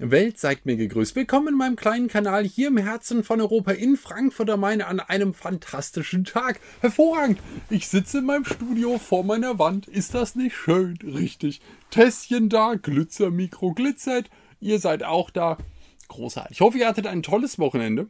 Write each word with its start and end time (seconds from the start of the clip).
Welt, 0.00 0.38
seid 0.38 0.64
mir 0.64 0.76
gegrüßt. 0.76 1.16
Willkommen 1.16 1.48
in 1.48 1.54
meinem 1.56 1.74
kleinen 1.74 2.06
Kanal 2.06 2.44
hier 2.44 2.68
im 2.68 2.76
Herzen 2.76 3.24
von 3.24 3.40
Europa 3.40 3.72
in 3.72 3.96
Frankfurt 3.96 4.48
am 4.48 4.60
Main 4.60 4.80
an 4.80 5.00
einem 5.00 5.34
fantastischen 5.34 6.24
Tag. 6.24 6.60
Hervorragend. 6.80 7.40
Ich 7.68 7.88
sitze 7.88 8.18
in 8.18 8.26
meinem 8.26 8.44
Studio 8.44 8.98
vor 8.98 9.24
meiner 9.24 9.58
Wand. 9.58 9.88
Ist 9.88 10.14
das 10.14 10.36
nicht 10.36 10.54
schön? 10.54 10.96
Richtig. 11.02 11.60
Tässchen 11.90 12.48
da, 12.48 12.74
Glitzermikro 12.74 13.72
glitzert. 13.72 14.30
Ihr 14.60 14.78
seid 14.78 15.02
auch 15.02 15.30
da. 15.30 15.58
Großartig. 16.06 16.52
Ich 16.52 16.60
hoffe, 16.60 16.78
ihr 16.78 16.86
hattet 16.86 17.08
ein 17.08 17.24
tolles 17.24 17.58
Wochenende. 17.58 18.06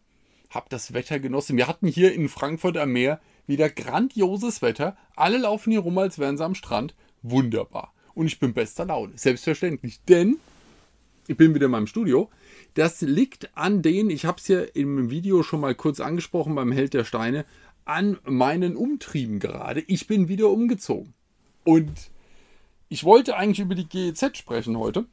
Habt 0.51 0.75
das 0.75 0.93
Wetter 0.93 1.19
genossen. 1.19 1.57
Wir 1.57 1.69
hatten 1.69 1.87
hier 1.87 2.13
in 2.13 2.29
Frankfurt 2.29 2.77
am 2.77 2.93
Meer 2.93 3.19
wieder 3.47 3.71
grandioses 3.71 4.61
Wetter. 4.61 4.95
Alle 5.17 5.39
laufen 5.39 5.71
hier 5.71 5.81
rum, 5.81 5.97
als 5.97 6.19
wären 6.19 6.37
sie 6.37 6.45
am 6.45 6.55
Strand. 6.55 6.95
Wunderbar. 7.23 7.95
Und 8.13 8.27
ich 8.27 8.39
bin 8.39 8.53
bester 8.53 8.85
Laune. 8.85 9.15
Selbstverständlich. 9.17 10.01
Denn 10.07 10.37
ich 11.29 11.37
bin 11.37 11.55
wieder 11.55 11.67
in 11.67 11.73
meinem 11.73 11.87
Studio. 11.87 12.31
Das 12.75 13.03
liegt 13.03 13.57
an 13.57 13.83
den, 13.83 14.11
ich 14.11 14.25
habe 14.25 14.39
es 14.39 14.49
ja 14.49 14.63
im 14.63 15.11
Video 15.11 15.43
schon 15.43 15.61
mal 15.61 15.75
kurz 15.75 16.01
angesprochen 16.01 16.55
beim 16.55 16.73
Held 16.73 16.95
der 16.95 17.05
Steine, 17.05 17.45
an 17.85 18.19
meinen 18.25 18.77
Umtrieben 18.77 19.39
gerade. 19.39 19.81
Ich 19.87 20.07
bin 20.07 20.29
wieder 20.29 20.49
umgezogen. 20.49 21.15
Und 21.65 22.11
ich 22.89 23.05
wollte 23.05 23.37
eigentlich 23.37 23.61
über 23.61 23.75
die 23.75 23.89
GEZ 23.89 24.39
sprechen 24.39 24.79
heute. 24.79 25.07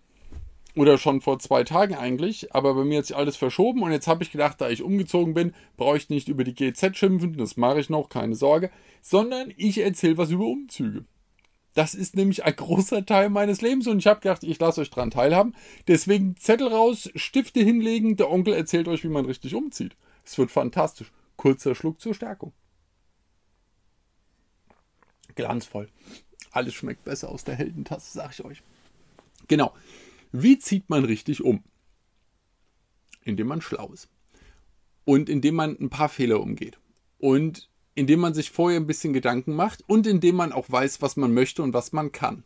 Oder 0.75 0.97
schon 0.97 1.21
vor 1.21 1.39
zwei 1.39 1.63
Tagen 1.63 1.95
eigentlich, 1.95 2.53
aber 2.53 2.73
bei 2.73 2.83
mir 2.83 2.97
hat 2.97 3.05
sich 3.05 3.15
alles 3.15 3.37
verschoben 3.37 3.81
und 3.81 3.91
jetzt 3.91 4.07
habe 4.07 4.23
ich 4.23 4.31
gedacht, 4.31 4.59
da 4.59 4.69
ich 4.69 4.83
umgezogen 4.83 5.33
bin, 5.33 5.53
brauche 5.77 5.95
ich 5.95 6.09
nicht 6.09 6.27
über 6.27 6.43
die 6.43 6.53
GEZ 6.53 6.97
schimpfen, 6.97 7.37
das 7.37 7.55
mache 7.55 7.79
ich 7.79 7.89
noch, 7.89 8.09
keine 8.09 8.35
Sorge, 8.35 8.69
sondern 9.01 9.53
ich 9.55 9.77
erzähle 9.77 10.17
was 10.17 10.31
über 10.31 10.43
Umzüge. 10.43 11.05
Das 11.75 11.93
ist 11.93 12.15
nämlich 12.15 12.45
ein 12.45 12.55
großer 12.55 13.05
Teil 13.05 13.29
meines 13.29 13.61
Lebens 13.61 13.85
und 13.87 13.99
ich 13.99 14.07
habe 14.07 14.21
gedacht, 14.21 14.43
ich 14.43 14.59
lasse 14.59 14.79
euch 14.79 14.89
dran 14.89 15.11
teilhaben. 15.11 15.53
Deswegen 15.87 16.37
Zettel 16.37 16.69
raus, 16.69 17.11
Stifte 17.15 17.59
hinlegen, 17.59 18.15
der 18.15 18.31
Onkel 18.31 18.53
erzählt 18.53 18.87
euch, 18.87 19.03
wie 19.03 19.09
man 19.09 19.25
richtig 19.25 19.53
umzieht. 19.53 19.97
Es 20.23 20.37
wird 20.37 20.51
fantastisch. 20.51 21.11
Kurzer 21.35 21.75
Schluck 21.75 21.99
zur 21.99 22.13
Stärkung. 22.13 22.53
Glanzvoll. 25.35 25.89
Alles 26.51 26.73
schmeckt 26.73 27.03
besser 27.03 27.27
aus 27.27 27.43
der 27.43 27.55
Heldentasse, 27.55 28.13
sag 28.13 28.31
ich 28.31 28.45
euch. 28.45 28.63
Genau. 29.49 29.73
Wie 30.31 30.57
zieht 30.57 30.89
man 30.89 31.03
richtig 31.03 31.43
um? 31.43 31.61
Indem 33.25 33.47
man 33.47 33.61
schlau 33.61 33.91
ist. 33.91 34.07
Und 35.03 35.27
indem 35.27 35.55
man 35.55 35.77
ein 35.77 35.89
paar 35.89 36.07
Fehler 36.07 36.39
umgeht. 36.39 36.79
Und 37.19 37.69
indem 37.95 38.19
man 38.19 38.33
sich 38.33 38.51
vorher 38.51 38.79
ein 38.79 38.87
bisschen 38.87 39.13
Gedanken 39.13 39.55
macht 39.55 39.83
und 39.87 40.05
indem 40.05 40.35
man 40.35 40.51
auch 40.51 40.69
weiß, 40.69 41.01
was 41.01 41.15
man 41.15 41.33
möchte 41.33 41.63
und 41.63 41.73
was 41.73 41.93
man 41.93 42.11
kann. 42.11 42.43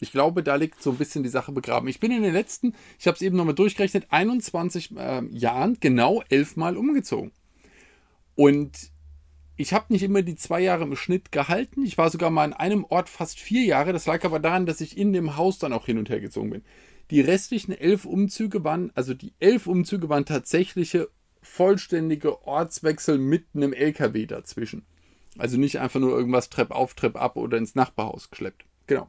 Ich 0.00 0.10
glaube, 0.10 0.42
da 0.42 0.56
liegt 0.56 0.82
so 0.82 0.90
ein 0.90 0.96
bisschen 0.96 1.22
die 1.22 1.28
Sache 1.28 1.52
begraben. 1.52 1.88
Ich 1.88 2.00
bin 2.00 2.10
in 2.10 2.22
den 2.22 2.32
letzten, 2.32 2.74
ich 2.98 3.06
habe 3.06 3.14
es 3.14 3.22
eben 3.22 3.36
nochmal 3.36 3.54
durchgerechnet, 3.54 4.06
21 4.10 4.96
äh, 4.96 5.24
Jahren 5.30 5.78
genau 5.78 6.24
elfmal 6.28 6.76
umgezogen. 6.76 7.30
Und 8.34 8.90
ich 9.56 9.72
habe 9.72 9.92
nicht 9.92 10.02
immer 10.02 10.22
die 10.22 10.34
zwei 10.34 10.60
Jahre 10.60 10.82
im 10.82 10.96
Schnitt 10.96 11.30
gehalten. 11.30 11.84
Ich 11.84 11.98
war 11.98 12.10
sogar 12.10 12.30
mal 12.30 12.42
an 12.42 12.52
einem 12.52 12.84
Ort 12.84 13.08
fast 13.08 13.38
vier 13.38 13.62
Jahre. 13.62 13.92
Das 13.92 14.06
lag 14.06 14.24
aber 14.24 14.40
daran, 14.40 14.66
dass 14.66 14.80
ich 14.80 14.98
in 14.98 15.12
dem 15.12 15.36
Haus 15.36 15.58
dann 15.58 15.72
auch 15.72 15.86
hin 15.86 15.98
und 15.98 16.08
her 16.08 16.20
gezogen 16.20 16.50
bin. 16.50 16.64
Die 17.12 17.20
restlichen 17.20 17.72
elf 17.72 18.04
Umzüge 18.04 18.64
waren, 18.64 18.90
also 18.96 19.14
die 19.14 19.34
elf 19.38 19.68
Umzüge 19.68 20.08
waren 20.08 20.24
tatsächliche 20.24 21.10
vollständige 21.42 22.46
Ortswechsel 22.46 23.18
mit 23.18 23.46
einem 23.54 23.72
LKW 23.72 24.26
dazwischen. 24.26 24.84
Also 25.38 25.58
nicht 25.58 25.80
einfach 25.80 26.00
nur 26.00 26.16
irgendwas 26.16 26.50
Trepp 26.50 26.70
auf, 26.70 26.94
Trepp 26.94 27.16
ab 27.16 27.36
oder 27.36 27.58
ins 27.58 27.74
Nachbarhaus 27.74 28.30
geschleppt. 28.30 28.64
Genau. 28.86 29.08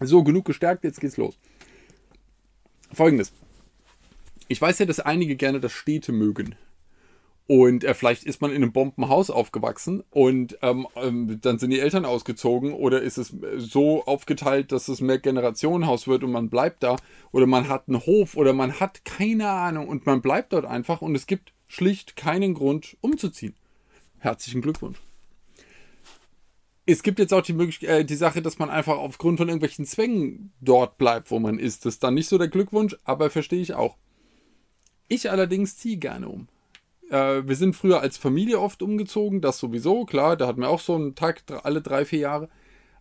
So, 0.00 0.22
genug 0.24 0.44
gestärkt, 0.46 0.84
jetzt 0.84 1.00
geht's 1.00 1.16
los. 1.16 1.38
Folgendes. 2.92 3.32
Ich 4.48 4.60
weiß 4.60 4.78
ja, 4.80 4.86
dass 4.86 4.98
einige 4.98 5.36
gerne 5.36 5.60
das 5.60 5.72
Städte 5.72 6.12
mögen. 6.12 6.56
Und 7.50 7.82
äh, 7.82 7.94
vielleicht 7.94 8.22
ist 8.22 8.40
man 8.40 8.52
in 8.52 8.58
einem 8.58 8.70
Bombenhaus 8.70 9.28
aufgewachsen 9.28 10.04
und 10.10 10.56
ähm, 10.62 10.86
ähm, 10.94 11.40
dann 11.40 11.58
sind 11.58 11.70
die 11.70 11.80
Eltern 11.80 12.04
ausgezogen 12.04 12.72
oder 12.72 13.02
ist 13.02 13.18
es 13.18 13.34
so 13.56 14.04
aufgeteilt, 14.04 14.70
dass 14.70 14.86
es 14.86 15.00
mehr 15.00 15.18
Generationenhaus 15.18 16.06
wird 16.06 16.22
und 16.22 16.30
man 16.30 16.48
bleibt 16.48 16.84
da 16.84 16.94
oder 17.32 17.46
man 17.46 17.68
hat 17.68 17.88
einen 17.88 18.06
Hof 18.06 18.36
oder 18.36 18.52
man 18.52 18.78
hat 18.78 19.04
keine 19.04 19.48
Ahnung 19.50 19.88
und 19.88 20.06
man 20.06 20.22
bleibt 20.22 20.52
dort 20.52 20.64
einfach 20.64 21.02
und 21.02 21.16
es 21.16 21.26
gibt 21.26 21.52
schlicht 21.66 22.14
keinen 22.14 22.54
Grund 22.54 22.96
umzuziehen. 23.00 23.56
Herzlichen 24.20 24.62
Glückwunsch. 24.62 25.00
Es 26.86 27.02
gibt 27.02 27.18
jetzt 27.18 27.34
auch 27.34 27.42
die 27.42 27.52
Möglichkeit, 27.52 27.88
äh, 27.88 28.04
die 28.04 28.14
Sache, 28.14 28.42
dass 28.42 28.60
man 28.60 28.70
einfach 28.70 28.96
aufgrund 28.96 29.38
von 29.38 29.48
irgendwelchen 29.48 29.86
Zwängen 29.86 30.52
dort 30.60 30.98
bleibt, 30.98 31.32
wo 31.32 31.40
man 31.40 31.58
ist. 31.58 31.84
Das 31.84 31.94
ist 31.94 32.04
dann 32.04 32.14
nicht 32.14 32.28
so 32.28 32.38
der 32.38 32.46
Glückwunsch, 32.46 32.96
aber 33.02 33.28
verstehe 33.28 33.60
ich 33.60 33.74
auch. 33.74 33.96
Ich 35.08 35.32
allerdings 35.32 35.76
ziehe 35.76 35.96
gerne 35.96 36.28
um. 36.28 36.46
Äh, 37.10 37.46
wir 37.46 37.56
sind 37.56 37.74
früher 37.74 38.00
als 38.00 38.16
Familie 38.16 38.60
oft 38.60 38.82
umgezogen, 38.82 39.40
das 39.40 39.58
sowieso, 39.58 40.04
klar, 40.04 40.36
da 40.36 40.46
hatten 40.46 40.60
wir 40.60 40.68
auch 40.68 40.80
so 40.80 40.94
einen 40.94 41.14
Tag 41.14 41.42
alle 41.64 41.82
drei, 41.82 42.04
vier 42.04 42.20
Jahre. 42.20 42.48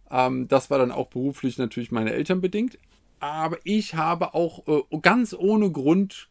Ähm, 0.09 0.47
das 0.47 0.69
war 0.69 0.79
dann 0.79 0.91
auch 0.91 1.07
beruflich 1.07 1.57
natürlich 1.57 1.91
meine 1.91 2.11
Eltern 2.11 2.41
bedingt. 2.41 2.77
Aber 3.19 3.57
ich 3.63 3.95
habe 3.95 4.33
auch 4.33 4.67
äh, 4.67 4.97
ganz 5.01 5.33
ohne 5.33 5.71
Grund 5.71 6.29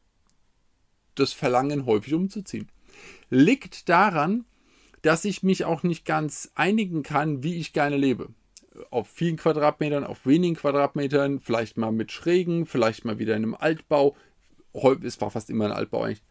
das 1.14 1.32
Verlangen, 1.32 1.86
häufig 1.86 2.14
umzuziehen. 2.14 2.68
Liegt 3.30 3.88
daran, 3.88 4.44
dass 5.02 5.24
ich 5.24 5.42
mich 5.42 5.64
auch 5.64 5.82
nicht 5.82 6.04
ganz 6.04 6.50
einigen 6.54 7.02
kann, 7.02 7.42
wie 7.42 7.56
ich 7.56 7.72
gerne 7.72 7.96
lebe. 7.96 8.28
Auf 8.90 9.08
vielen 9.08 9.36
Quadratmetern, 9.36 10.04
auf 10.04 10.26
wenigen 10.26 10.54
Quadratmetern, 10.54 11.40
vielleicht 11.40 11.76
mal 11.76 11.92
mit 11.92 12.12
Schrägen, 12.12 12.66
vielleicht 12.66 13.04
mal 13.04 13.18
wieder 13.18 13.36
in 13.36 13.44
einem 13.44 13.54
Altbau. 13.54 14.16
Es 15.02 15.20
war 15.20 15.30
fast 15.30 15.50
immer 15.50 15.66
ein 15.66 15.72
Altbau 15.72 16.02
eigentlich. 16.02 16.22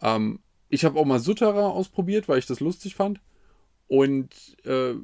Ähm, 0.00 0.40
ich 0.72 0.86
habe 0.86 0.98
auch 0.98 1.04
mal 1.04 1.20
Sutterer 1.20 1.70
ausprobiert, 1.74 2.28
weil 2.28 2.38
ich 2.38 2.46
das 2.46 2.60
lustig 2.60 2.94
fand. 2.94 3.20
Und 3.88 4.30
äh, 4.64 4.94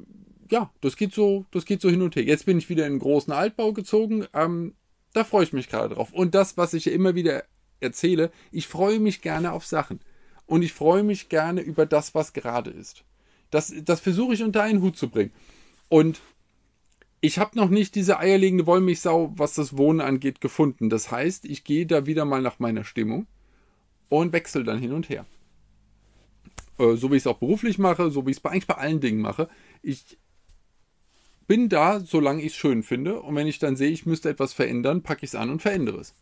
ja, 0.49 0.71
das 0.81 0.97
geht 0.97 1.13
so, 1.13 1.45
das 1.51 1.65
geht 1.65 1.79
so 1.79 1.91
hin 1.91 2.01
und 2.01 2.15
her. 2.15 2.23
Jetzt 2.23 2.47
bin 2.47 2.57
ich 2.57 2.69
wieder 2.69 2.87
in 2.87 2.93
einen 2.93 2.99
großen 2.99 3.31
Altbau 3.31 3.71
gezogen. 3.71 4.25
Ähm, 4.33 4.73
da 5.13 5.23
freue 5.23 5.43
ich 5.43 5.53
mich 5.53 5.69
gerade 5.69 5.93
drauf. 5.93 6.11
Und 6.11 6.33
das, 6.33 6.57
was 6.57 6.73
ich 6.73 6.85
ja 6.85 6.91
immer 6.91 7.13
wieder 7.13 7.43
erzähle, 7.81 8.31
ich 8.51 8.67
freue 8.67 8.99
mich 8.99 9.21
gerne 9.21 9.51
auf 9.51 9.63
Sachen. 9.63 9.99
Und 10.47 10.63
ich 10.63 10.73
freue 10.73 11.03
mich 11.03 11.29
gerne 11.29 11.61
über 11.61 11.85
das, 11.85 12.15
was 12.15 12.33
gerade 12.33 12.71
ist. 12.71 13.03
Das, 13.51 13.71
das 13.85 13.99
versuche 13.99 14.33
ich 14.33 14.41
unter 14.41 14.63
einen 14.63 14.81
Hut 14.81 14.97
zu 14.97 15.07
bringen. 15.07 15.31
Und 15.87 16.19
ich 17.21 17.37
habe 17.37 17.55
noch 17.55 17.69
nicht 17.69 17.93
diese 17.93 18.17
eierlegende 18.17 18.65
Wollmilchsau, 18.65 19.33
was 19.35 19.53
das 19.53 19.77
Wohnen 19.77 20.01
angeht, 20.01 20.41
gefunden. 20.41 20.89
Das 20.89 21.11
heißt, 21.11 21.45
ich 21.45 21.63
gehe 21.63 21.85
da 21.85 22.07
wieder 22.07 22.25
mal 22.25 22.41
nach 22.41 22.57
meiner 22.57 22.83
Stimmung 22.83 23.27
und 24.09 24.33
wechsle 24.33 24.63
dann 24.63 24.79
hin 24.79 24.93
und 24.93 25.09
her. 25.09 25.27
Äh, 26.79 26.95
so 26.95 27.11
wie 27.11 27.17
ich 27.17 27.23
es 27.23 27.27
auch 27.27 27.37
beruflich 27.37 27.77
mache, 27.77 28.09
so 28.09 28.25
wie 28.25 28.31
ich 28.31 28.37
es 28.37 28.45
eigentlich 28.45 28.67
bei 28.67 28.75
allen 28.75 29.01
Dingen 29.01 29.21
mache. 29.21 29.49
Ich 29.81 30.17
bin 31.45 31.67
da, 31.67 31.99
solange 31.99 32.41
ich 32.41 32.53
es 32.53 32.55
schön 32.55 32.83
finde. 32.83 33.21
Und 33.21 33.35
wenn 33.35 33.47
ich 33.47 33.59
dann 33.59 33.75
sehe, 33.75 33.89
ich 33.89 34.05
müsste 34.05 34.29
etwas 34.29 34.53
verändern, 34.53 35.03
packe 35.03 35.25
ich 35.25 35.31
es 35.31 35.35
an 35.35 35.49
und 35.49 35.61
verändere 35.61 35.99
es. 35.99 36.15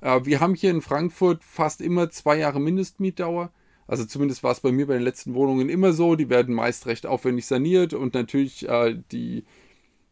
Äh, 0.00 0.24
wir 0.24 0.40
haben 0.40 0.54
hier 0.54 0.70
in 0.70 0.82
Frankfurt 0.82 1.44
fast 1.44 1.80
immer 1.80 2.10
zwei 2.10 2.38
Jahre 2.38 2.60
Mindestmietdauer. 2.60 3.52
Also 3.86 4.04
zumindest 4.04 4.42
war 4.42 4.52
es 4.52 4.60
bei 4.60 4.72
mir 4.72 4.86
bei 4.86 4.94
den 4.94 5.02
letzten 5.02 5.34
Wohnungen 5.34 5.68
immer 5.68 5.92
so. 5.92 6.16
Die 6.16 6.30
werden 6.30 6.54
meist 6.54 6.86
recht 6.86 7.06
aufwendig 7.06 7.46
saniert 7.46 7.92
und 7.92 8.14
natürlich 8.14 8.68
äh, 8.68 8.96
die, 9.10 9.44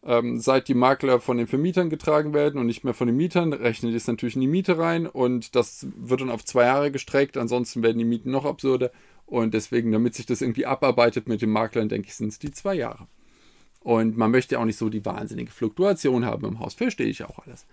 ähm, 0.05 0.41
seit 0.41 0.69
die 0.69 0.75
Makler 0.75 1.21
von 1.21 1.39
den 1.39 1.47
Vermietern 1.47 1.89
getragen 1.89 2.35
werden 2.35 2.61
und 2.61 2.67
nicht 2.67 2.85
mehr 2.85 2.95
von 2.95 3.07
den 3.07 3.17
Mietern, 3.17 3.53
rechnet 3.53 3.95
es 3.95 4.07
natürlich 4.07 4.35
in 4.35 4.41
die 4.41 4.49
Miete 4.49 4.79
rein 4.79 5.07
und 5.07 5.55
das 5.55 5.87
wird 5.97 6.21
dann 6.21 6.31
auf 6.31 6.45
zwei 6.45 6.65
Jahre 6.65 6.91
gestreckt. 6.91 7.37
Ansonsten 7.37 7.83
werden 7.83 7.99
die 7.99 8.05
Mieten 8.05 8.31
noch 8.31 8.45
absurder. 8.45 8.91
Und 9.29 9.53
deswegen, 9.53 9.93
damit 9.93 10.15
sich 10.15 10.25
das 10.25 10.41
irgendwie 10.41 10.65
abarbeitet 10.65 11.29
mit 11.29 11.43
den 11.43 11.51
Maklern, 11.51 11.91
denke 11.91 12.09
ich, 12.09 12.15
sind 12.15 12.29
es 12.29 12.39
die 12.39 12.51
zwei 12.51 12.75
Jahre. 12.75 13.09
Und 13.81 14.17
man 14.17 14.31
möchte 14.31 14.59
auch 14.59 14.65
nicht 14.65 14.79
so 14.79 14.89
die 14.89 15.05
wahnsinnige 15.05 15.51
Fluktuation 15.51 16.25
haben 16.25 16.47
im 16.47 16.61
Haus. 16.61 16.73
Verstehe 16.73 17.09
ich 17.09 17.23
auch 17.25 17.39
alles. 17.41 17.67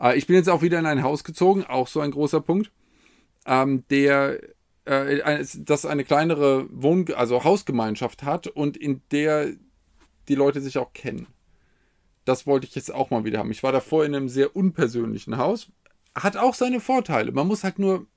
Äh, 0.00 0.18
ich 0.18 0.26
bin 0.26 0.34
jetzt 0.34 0.48
auch 0.48 0.62
wieder 0.62 0.80
in 0.80 0.86
ein 0.86 1.04
Haus 1.04 1.22
gezogen, 1.22 1.62
auch 1.62 1.86
so 1.86 2.00
ein 2.00 2.10
großer 2.10 2.40
Punkt, 2.40 2.72
ähm, 3.46 3.84
der 3.88 4.40
äh, 4.84 5.44
das 5.58 5.86
eine 5.86 6.02
kleinere 6.02 6.66
Wohn 6.70 7.06
also 7.14 7.44
Hausgemeinschaft 7.44 8.24
hat 8.24 8.48
und 8.48 8.76
in 8.76 9.00
der 9.12 9.52
die 10.28 10.34
Leute 10.34 10.60
sich 10.60 10.76
auch 10.76 10.92
kennen. 10.92 11.28
Das 12.24 12.48
wollte 12.48 12.66
ich 12.66 12.74
jetzt 12.74 12.92
auch 12.92 13.10
mal 13.10 13.24
wieder 13.24 13.38
haben. 13.38 13.52
Ich 13.52 13.62
war 13.62 13.70
davor 13.70 14.04
in 14.04 14.12
einem 14.12 14.28
sehr 14.28 14.56
unpersönlichen 14.56 15.38
Haus. 15.38 15.70
Hat 16.16 16.36
auch 16.36 16.54
seine 16.54 16.80
Vorteile. 16.80 17.30
Man 17.30 17.46
muss 17.46 17.62
halt 17.62 17.78
nur. 17.78 18.08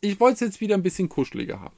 Ich 0.00 0.20
wollte 0.20 0.34
es 0.34 0.40
jetzt 0.40 0.60
wieder 0.60 0.76
ein 0.76 0.84
bisschen 0.84 1.08
kuscheliger 1.08 1.60
haben. 1.60 1.74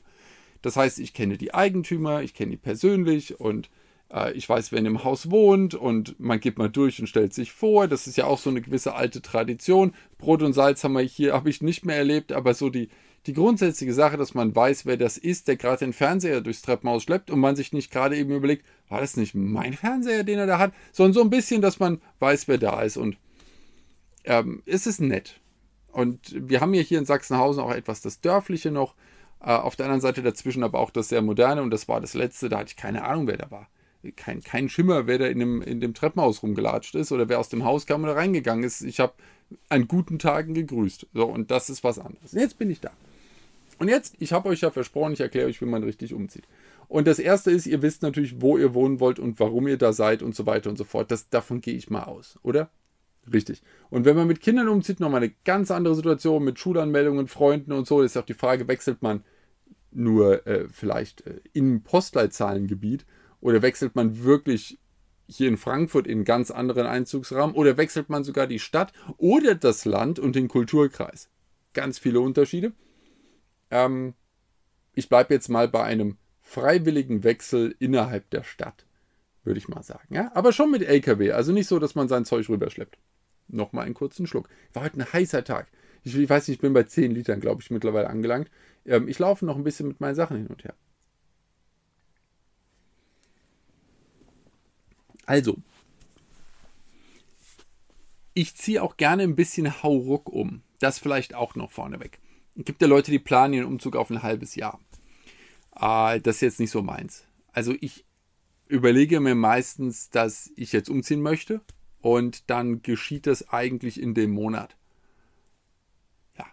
Das 0.62 0.76
heißt, 0.76 0.98
ich 0.98 1.12
kenne 1.12 1.36
die 1.36 1.54
Eigentümer, 1.54 2.22
ich 2.22 2.34
kenne 2.34 2.52
die 2.52 2.56
persönlich 2.56 3.38
und 3.38 3.68
äh, 4.12 4.32
ich 4.32 4.48
weiß, 4.48 4.72
wer 4.72 4.78
in 4.78 4.84
dem 4.84 5.04
Haus 5.04 5.30
wohnt 5.30 5.74
und 5.74 6.18
man 6.20 6.40
geht 6.40 6.58
mal 6.58 6.70
durch 6.70 7.00
und 7.00 7.08
stellt 7.08 7.34
sich 7.34 7.52
vor. 7.52 7.88
Das 7.88 8.06
ist 8.06 8.16
ja 8.16 8.26
auch 8.26 8.38
so 8.38 8.50
eine 8.50 8.62
gewisse 8.62 8.94
alte 8.94 9.22
Tradition. 9.22 9.92
Brot 10.18 10.42
und 10.42 10.52
Salz 10.52 10.84
haben 10.84 10.92
wir 10.92 11.00
hier, 11.00 11.34
habe 11.34 11.50
ich 11.50 11.62
nicht 11.62 11.84
mehr 11.84 11.96
erlebt, 11.96 12.32
aber 12.32 12.54
so 12.54 12.70
die, 12.70 12.88
die 13.26 13.32
grundsätzliche 13.32 13.94
Sache, 13.94 14.16
dass 14.16 14.34
man 14.34 14.54
weiß, 14.54 14.86
wer 14.86 14.96
das 14.96 15.18
ist, 15.18 15.48
der 15.48 15.56
gerade 15.56 15.84
den 15.84 15.92
Fernseher 15.92 16.40
durchs 16.40 16.62
Treppenhaus 16.62 17.02
schleppt 17.02 17.30
und 17.30 17.40
man 17.40 17.56
sich 17.56 17.72
nicht 17.72 17.90
gerade 17.90 18.16
eben 18.16 18.34
überlegt, 18.34 18.64
war 18.88 19.00
das 19.00 19.16
nicht 19.16 19.34
mein 19.34 19.74
Fernseher, 19.74 20.24
den 20.24 20.38
er 20.38 20.46
da 20.46 20.58
hat, 20.58 20.72
sondern 20.92 21.14
so 21.14 21.22
ein 21.22 21.30
bisschen, 21.30 21.62
dass 21.62 21.78
man 21.78 22.00
weiß, 22.18 22.48
wer 22.48 22.58
da 22.58 22.82
ist 22.82 22.96
und 22.96 23.16
ähm, 24.24 24.62
es 24.66 24.86
ist 24.86 25.00
nett. 25.00 25.40
Und 25.92 26.34
wir 26.34 26.60
haben 26.60 26.74
ja 26.74 26.82
hier 26.82 26.98
in 26.98 27.04
Sachsenhausen 27.04 27.62
auch 27.62 27.72
etwas 27.72 28.00
das 28.00 28.20
Dörfliche 28.20 28.70
noch. 28.70 28.94
Äh, 29.42 29.50
auf 29.50 29.76
der 29.76 29.86
anderen 29.86 30.00
Seite 30.00 30.22
dazwischen 30.22 30.62
aber 30.62 30.78
auch 30.78 30.90
das 30.90 31.08
sehr 31.08 31.22
moderne 31.22 31.62
und 31.62 31.70
das 31.70 31.88
war 31.88 32.00
das 32.00 32.14
letzte, 32.14 32.48
da 32.48 32.58
hatte 32.58 32.70
ich 32.70 32.76
keine 32.76 33.04
Ahnung, 33.04 33.26
wer 33.26 33.36
da 33.36 33.50
war. 33.50 33.68
Kein, 34.16 34.42
kein 34.42 34.68
Schimmer, 34.68 35.06
wer 35.06 35.18
da 35.18 35.26
in 35.26 35.38
dem, 35.38 35.62
in 35.62 35.80
dem 35.80 35.94
Treppenhaus 35.94 36.42
rumgelatscht 36.42 36.94
ist 36.96 37.12
oder 37.12 37.28
wer 37.28 37.38
aus 37.38 37.48
dem 37.48 37.64
Haus 37.64 37.86
kam 37.86 38.02
oder 38.02 38.16
reingegangen 38.16 38.64
ist. 38.64 38.82
Ich 38.82 38.98
habe 38.98 39.12
an 39.68 39.86
guten 39.86 40.18
Tagen 40.18 40.54
gegrüßt. 40.54 41.06
So, 41.14 41.26
und 41.26 41.50
das 41.50 41.70
ist 41.70 41.84
was 41.84 41.98
anderes. 41.98 42.32
Jetzt 42.32 42.58
bin 42.58 42.70
ich 42.70 42.80
da. 42.80 42.90
Und 43.78 43.88
jetzt, 43.88 44.16
ich 44.18 44.32
habe 44.32 44.48
euch 44.48 44.60
ja 44.60 44.70
versprochen, 44.70 45.12
ich 45.12 45.20
erkläre 45.20 45.48
euch, 45.48 45.60
wie 45.60 45.66
man 45.66 45.84
richtig 45.84 46.14
umzieht. 46.14 46.44
Und 46.88 47.06
das 47.06 47.18
erste 47.18 47.50
ist, 47.50 47.66
ihr 47.66 47.80
wisst 47.82 48.02
natürlich, 48.02 48.40
wo 48.40 48.58
ihr 48.58 48.74
wohnen 48.74 49.00
wollt 49.00 49.18
und 49.18 49.38
warum 49.40 49.68
ihr 49.68 49.78
da 49.78 49.92
seid 49.92 50.22
und 50.22 50.34
so 50.34 50.46
weiter 50.46 50.68
und 50.68 50.76
so 50.76 50.84
fort. 50.84 51.10
Das, 51.10 51.28
davon 51.30 51.60
gehe 51.60 51.74
ich 51.74 51.88
mal 51.88 52.04
aus, 52.04 52.38
oder? 52.42 52.70
Richtig. 53.32 53.62
Und 53.88 54.04
wenn 54.04 54.16
man 54.16 54.26
mit 54.26 54.40
Kindern 54.40 54.68
umzieht, 54.68 54.98
nochmal 54.98 55.22
eine 55.22 55.32
ganz 55.44 55.70
andere 55.70 55.94
Situation 55.94 56.42
mit 56.42 56.58
Schulanmeldungen, 56.58 57.28
Freunden 57.28 57.72
und 57.72 57.86
so, 57.86 58.02
ist 58.02 58.16
auch 58.16 58.24
die 58.24 58.34
Frage, 58.34 58.66
wechselt 58.66 59.00
man 59.00 59.22
nur 59.94 60.46
äh, 60.46 60.68
vielleicht 60.68 61.26
äh, 61.26 61.40
im 61.52 61.82
Postleitzahlengebiet 61.82 63.06
oder 63.40 63.62
wechselt 63.62 63.94
man 63.94 64.24
wirklich 64.24 64.78
hier 65.26 65.48
in 65.48 65.56
Frankfurt 65.56 66.06
in 66.06 66.24
ganz 66.24 66.50
anderen 66.50 66.86
Einzugsrahmen 66.86 67.54
oder 67.54 67.76
wechselt 67.76 68.08
man 68.08 68.24
sogar 68.24 68.46
die 68.46 68.58
Stadt 68.58 68.92
oder 69.16 69.54
das 69.54 69.84
Land 69.84 70.18
und 70.18 70.36
den 70.36 70.48
Kulturkreis. 70.48 71.30
Ganz 71.72 71.98
viele 71.98 72.20
Unterschiede. 72.20 72.72
Ähm, 73.70 74.14
ich 74.94 75.08
bleibe 75.08 75.32
jetzt 75.32 75.48
mal 75.48 75.68
bei 75.68 75.82
einem 75.84 76.18
freiwilligen 76.42 77.24
Wechsel 77.24 77.74
innerhalb 77.78 78.28
der 78.30 78.42
Stadt, 78.42 78.84
würde 79.44 79.58
ich 79.58 79.68
mal 79.68 79.82
sagen. 79.82 80.14
Ja? 80.14 80.30
Aber 80.34 80.52
schon 80.52 80.70
mit 80.70 80.82
LKW, 80.82 81.32
also 81.32 81.52
nicht 81.52 81.66
so, 81.66 81.78
dass 81.78 81.94
man 81.94 82.08
sein 82.08 82.24
Zeug 82.24 82.48
rüberschleppt. 82.48 82.98
Nochmal 83.48 83.86
einen 83.86 83.94
kurzen 83.94 84.26
Schluck. 84.26 84.48
War 84.72 84.84
heute 84.84 85.00
ein 85.00 85.12
heißer 85.12 85.44
Tag. 85.44 85.68
Ich, 86.04 86.16
ich 86.16 86.28
weiß 86.28 86.48
nicht, 86.48 86.56
ich 86.56 86.60
bin 86.60 86.72
bei 86.72 86.82
10 86.82 87.12
Litern, 87.12 87.40
glaube 87.40 87.62
ich, 87.62 87.70
mittlerweile 87.70 88.10
angelangt. 88.10 88.50
Ähm, 88.84 89.08
ich 89.08 89.18
laufe 89.18 89.44
noch 89.44 89.56
ein 89.56 89.64
bisschen 89.64 89.88
mit 89.88 90.00
meinen 90.00 90.14
Sachen 90.14 90.36
hin 90.36 90.46
und 90.46 90.64
her. 90.64 90.74
Also, 95.26 95.56
ich 98.34 98.56
ziehe 98.56 98.82
auch 98.82 98.96
gerne 98.96 99.22
ein 99.22 99.36
bisschen 99.36 99.82
Hauruck 99.82 100.28
um. 100.28 100.62
Das 100.80 100.98
vielleicht 100.98 101.34
auch 101.34 101.54
noch 101.54 101.70
vorneweg. 101.70 102.18
Es 102.56 102.64
gibt 102.64 102.82
ja 102.82 102.88
Leute, 102.88 103.10
die 103.10 103.18
planen 103.18 103.54
ihren 103.54 103.66
Umzug 103.66 103.96
auf 103.96 104.10
ein 104.10 104.22
halbes 104.22 104.56
Jahr. 104.56 104.80
Äh, 105.76 106.20
das 106.20 106.36
ist 106.36 106.40
jetzt 106.42 106.60
nicht 106.60 106.70
so 106.70 106.82
meins. 106.82 107.24
Also 107.52 107.74
ich 107.80 108.04
überlege 108.68 109.20
mir 109.20 109.34
meistens, 109.34 110.10
dass 110.10 110.50
ich 110.56 110.72
jetzt 110.72 110.88
umziehen 110.88 111.20
möchte 111.20 111.60
und 112.00 112.50
dann 112.50 112.82
geschieht 112.82 113.26
das 113.26 113.48
eigentlich 113.50 114.00
in 114.00 114.14
dem 114.14 114.32
Monat. 114.32 114.76
Ja, 116.38 116.46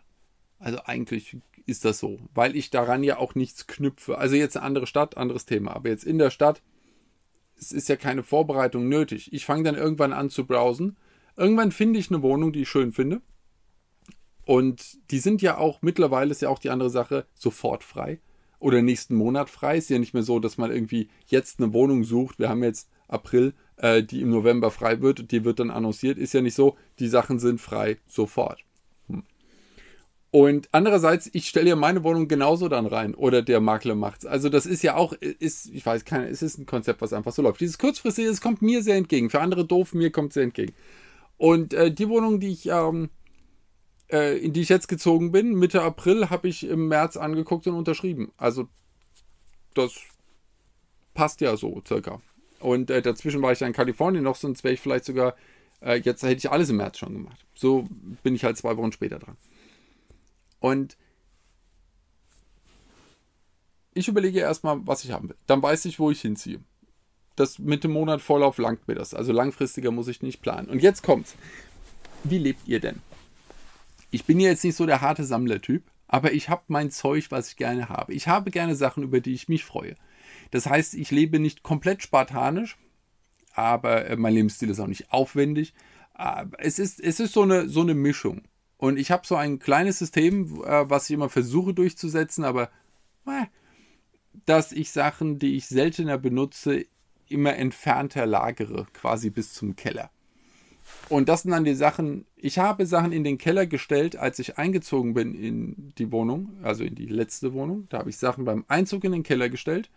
also 0.60 0.84
eigentlich 0.84 1.38
ist 1.70 1.86
das 1.86 2.00
so, 2.00 2.20
weil 2.34 2.56
ich 2.56 2.70
daran 2.70 3.04
ja 3.04 3.18
auch 3.18 3.36
nichts 3.36 3.68
knüpfe. 3.68 4.18
Also 4.18 4.36
jetzt 4.36 4.58
eine 4.58 4.66
andere 4.66 4.88
Stadt, 4.88 5.18
anderes 5.18 5.46
Thema, 5.46 5.76
aber 5.76 5.90
jetzt 5.90 6.04
in 6.04 6.18
der 6.18 6.32
Stadt, 6.32 6.62
es 7.56 7.72
ist 7.72 7.90
ja 7.90 7.96
keine 7.96 8.24
Vorbereitung 8.24 8.90
nötig. 8.90 9.32
Ich 9.34 9.46
fange 9.46 9.64
dann 9.64 9.76
irgendwann 9.76 10.14
an 10.14 10.30
zu 10.30 10.46
browsen. 10.46 10.98
Irgendwann 11.36 11.72
finde 11.72 12.00
ich 12.00 12.10
eine 12.10 12.22
Wohnung, 12.22 12.54
die 12.54 12.64
ich 12.64 12.70
schön 12.70 12.92
finde. 12.92 13.22
Und 14.46 14.98
die 15.12 15.20
sind 15.20 15.42
ja 15.42 15.58
auch, 15.58 15.82
mittlerweile 15.82 16.32
ist 16.32 16.42
ja 16.42 16.50
auch 16.50 16.60
die 16.60 16.70
andere 16.70 16.90
Sache, 16.90 17.26
sofort 17.36 17.84
frei. 17.84 18.20
Oder 18.60 18.82
nächsten 18.82 19.16
Monat 19.16 19.50
frei. 19.50 19.78
Ist 19.78 19.90
ja 19.90 20.00
nicht 20.00 20.14
mehr 20.14 20.24
so, 20.24 20.40
dass 20.40 20.58
man 20.58 20.72
irgendwie 20.72 21.10
jetzt 21.28 21.60
eine 21.60 21.74
Wohnung 21.74 22.04
sucht. 22.04 22.40
Wir 22.40 22.50
haben 22.50 22.64
jetzt 22.64 22.90
April, 23.08 23.54
äh, 23.78 24.04
die 24.04 24.22
im 24.22 24.30
November 24.30 24.72
frei 24.72 25.02
wird. 25.02 25.32
Die 25.32 25.46
wird 25.46 25.60
dann 25.60 25.72
annonciert. 25.72 26.18
Ist 26.18 26.34
ja 26.34 26.42
nicht 26.42 26.56
so, 26.56 26.78
die 27.00 27.08
Sachen 27.08 27.40
sind 27.40 27.62
frei 27.62 27.98
sofort. 28.08 28.64
Und 30.32 30.70
andererseits, 30.72 31.30
ich 31.34 31.48
stelle 31.48 31.70
ja 31.70 31.76
meine 31.76 32.04
Wohnung 32.04 32.28
genauso 32.28 32.70
dann 32.70 32.86
rein 32.86 33.16
oder 33.16 33.42
der 33.42 33.60
Makler 33.60 33.96
macht's. 33.96 34.28
Also 34.28 34.50
das 34.50 34.68
ist 34.68 34.84
ja 34.84 34.96
auch, 34.96 35.14
ist, 35.14 35.72
ich 35.74 35.84
weiß 35.84 36.06
keine, 36.06 36.28
es 36.28 36.44
ist 36.44 36.60
ein 36.60 36.68
Konzept, 36.68 37.02
was 37.02 37.14
einfach 37.14 37.32
so 37.32 37.42
läuft. 37.42 37.62
Dieses 37.62 37.80
kurzfristige, 37.80 38.30
es 38.30 38.42
kommt 38.42 38.62
mir 38.62 38.84
sehr 38.84 38.96
entgegen. 38.96 39.32
Für 39.32 39.42
andere 39.42 39.66
doof, 39.66 39.94
mir 39.94 40.12
kommt 40.12 40.34
sehr 40.34 40.44
entgegen. 40.44 40.74
Und 41.38 41.74
äh, 41.74 41.92
die 41.92 42.10
Wohnung, 42.10 42.40
die 42.40 42.50
ich, 42.50 42.68
ähm, 42.68 43.10
äh, 44.12 44.38
in 44.38 44.54
die 44.54 44.62
ich 44.62 44.70
jetzt 44.70 44.88
gezogen 44.88 45.32
bin, 45.32 45.56
Mitte 45.56 45.82
April, 45.82 46.30
habe 46.30 46.48
ich 46.48 46.68
im 46.68 46.90
März 46.90 47.18
angeguckt 47.18 47.66
und 47.66 47.74
unterschrieben. 47.74 48.32
Also 48.38 48.68
das 49.74 49.94
passt 51.16 51.42
ja 51.42 51.58
so 51.58 51.82
circa. 51.88 52.22
Und 52.60 52.92
äh, 52.92 53.02
dazwischen 53.02 53.42
war 53.42 53.52
ich 53.52 53.60
dann 53.60 53.70
in 53.70 53.74
Kalifornien 53.74 54.24
noch, 54.24 54.36
sonst 54.36 54.64
wäre 54.64 54.76
ich 54.76 54.80
vielleicht 54.80 55.06
sogar, 55.06 55.36
äh, 55.82 55.96
jetzt 55.96 56.22
hätte 56.22 56.36
ich 56.36 56.52
alles 56.52 56.70
im 56.70 56.78
März 56.78 57.00
schon 57.00 57.14
gemacht. 57.14 57.46
So 57.56 57.88
bin 58.22 58.36
ich 58.36 58.44
halt 58.44 58.58
zwei 58.58 58.78
Wochen 58.78 58.92
später 58.92 59.18
dran. 59.18 59.38
Und 60.60 60.98
ich 63.94 64.08
überlege 64.08 64.40
erstmal, 64.40 64.86
was 64.86 65.04
ich 65.04 65.12
haben 65.12 65.30
will. 65.30 65.38
Dann 65.48 65.62
weiß 65.62 65.86
ich, 65.86 66.00
wo 66.00 66.12
ich 66.12 66.22
hinziehe. 66.22 66.62
Das 67.36 67.60
mit 67.60 67.84
dem 67.84 67.92
Monat 67.92 68.22
Vorlauf 68.22 68.58
langt 68.58 68.88
mir 68.88 68.96
das. 68.96 69.14
Also 69.14 69.32
langfristiger 69.32 69.92
muss 69.92 70.08
ich 70.08 70.22
nicht 70.22 70.42
planen. 70.42 70.70
Und 70.70 70.82
jetzt 70.82 71.04
kommt's. 71.04 71.36
Wie 72.24 72.38
lebt 72.38 72.68
ihr 72.68 72.80
denn? 72.80 73.02
Ich 74.12 74.26
bin 74.26 74.40
jetzt 74.40 74.64
nicht 74.64 74.76
so 74.76 74.86
der 74.86 75.02
harte 75.02 75.24
Sammlertyp, 75.24 75.84
aber 76.08 76.34
ich 76.34 76.50
habe 76.50 76.64
mein 76.68 76.92
Zeug, 76.92 77.28
was 77.30 77.50
ich 77.50 77.56
gerne 77.58 77.90
habe. 77.90 78.14
Ich 78.14 78.28
habe 78.28 78.52
gerne 78.52 78.76
Sachen, 78.76 79.04
über 79.04 79.22
die 79.22 79.34
ich 79.34 79.48
mich 79.48 79.64
freue. 79.64 79.96
Das 80.52 80.66
heißt, 80.66 80.96
ich 80.96 81.12
lebe 81.12 81.40
nicht 81.40 81.64
komplett 81.64 82.02
spartanisch, 82.02 82.78
aber 83.54 84.06
äh, 84.08 84.16
mein 84.16 84.34
Lebensstil 84.34 84.70
ist 84.70 84.80
auch 84.80 84.88
nicht 84.88 85.12
aufwendig. 85.12 85.74
Es 86.58 86.80
ist, 86.80 87.00
es 87.00 87.20
ist 87.20 87.34
so, 87.34 87.44
eine, 87.44 87.70
so 87.70 87.82
eine 87.82 87.94
Mischung. 87.94 88.42
Und 88.80 88.98
ich 88.98 89.12
habe 89.12 89.28
so 89.28 89.36
ein 89.36 89.60
kleines 89.60 90.00
System, 90.00 90.64
äh, 90.64 90.90
was 90.90 91.10
ich 91.10 91.14
immer 91.14 91.30
versuche 91.30 91.74
durchzusetzen, 91.74 92.46
aber 92.46 92.72
äh, 93.28 93.46
dass 94.46 94.72
ich 94.72 94.92
Sachen, 94.92 95.38
die 95.38 95.58
ich 95.58 95.68
seltener 95.68 96.18
benutze, 96.18 96.86
immer 97.28 97.58
entfernter 97.58 98.26
lagere, 98.26 98.88
quasi 98.94 99.30
bis 99.30 99.54
zum 99.54 99.76
Keller. 99.76 100.10
Und 101.10 101.28
das 101.28 101.42
sind 101.42 101.52
dann 101.52 101.66
die 101.66 101.76
Sachen, 101.76 102.26
ich 102.38 102.58
habe 102.58 102.86
Sachen 102.86 103.12
in 103.12 103.26
den 103.26 103.38
Keller 103.38 103.68
gestellt, 103.68 104.16
als 104.16 104.40
ich 104.40 104.58
eingezogen 104.58 105.14
bin 105.14 105.36
in 105.36 105.94
die 105.98 106.12
Wohnung, 106.14 106.58
also 106.64 106.86
in 106.86 106.96
die 106.96 107.06
letzte 107.06 107.54
Wohnung. 107.54 107.86
Da 107.90 108.00
habe 108.00 108.10
ich 108.10 108.18
Sachen 108.18 108.46
beim 108.46 108.64
Einzug 108.70 109.04
in 109.04 109.12
den 109.12 109.24
Keller 109.24 109.50
gestellt. 109.50 109.90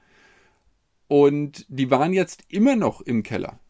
Und 1.07 1.67
die 1.69 1.91
waren 1.91 2.13
jetzt 2.13 2.45
immer 2.49 2.75
noch 2.75 3.01
im 3.01 3.23
Keller. 3.23 3.61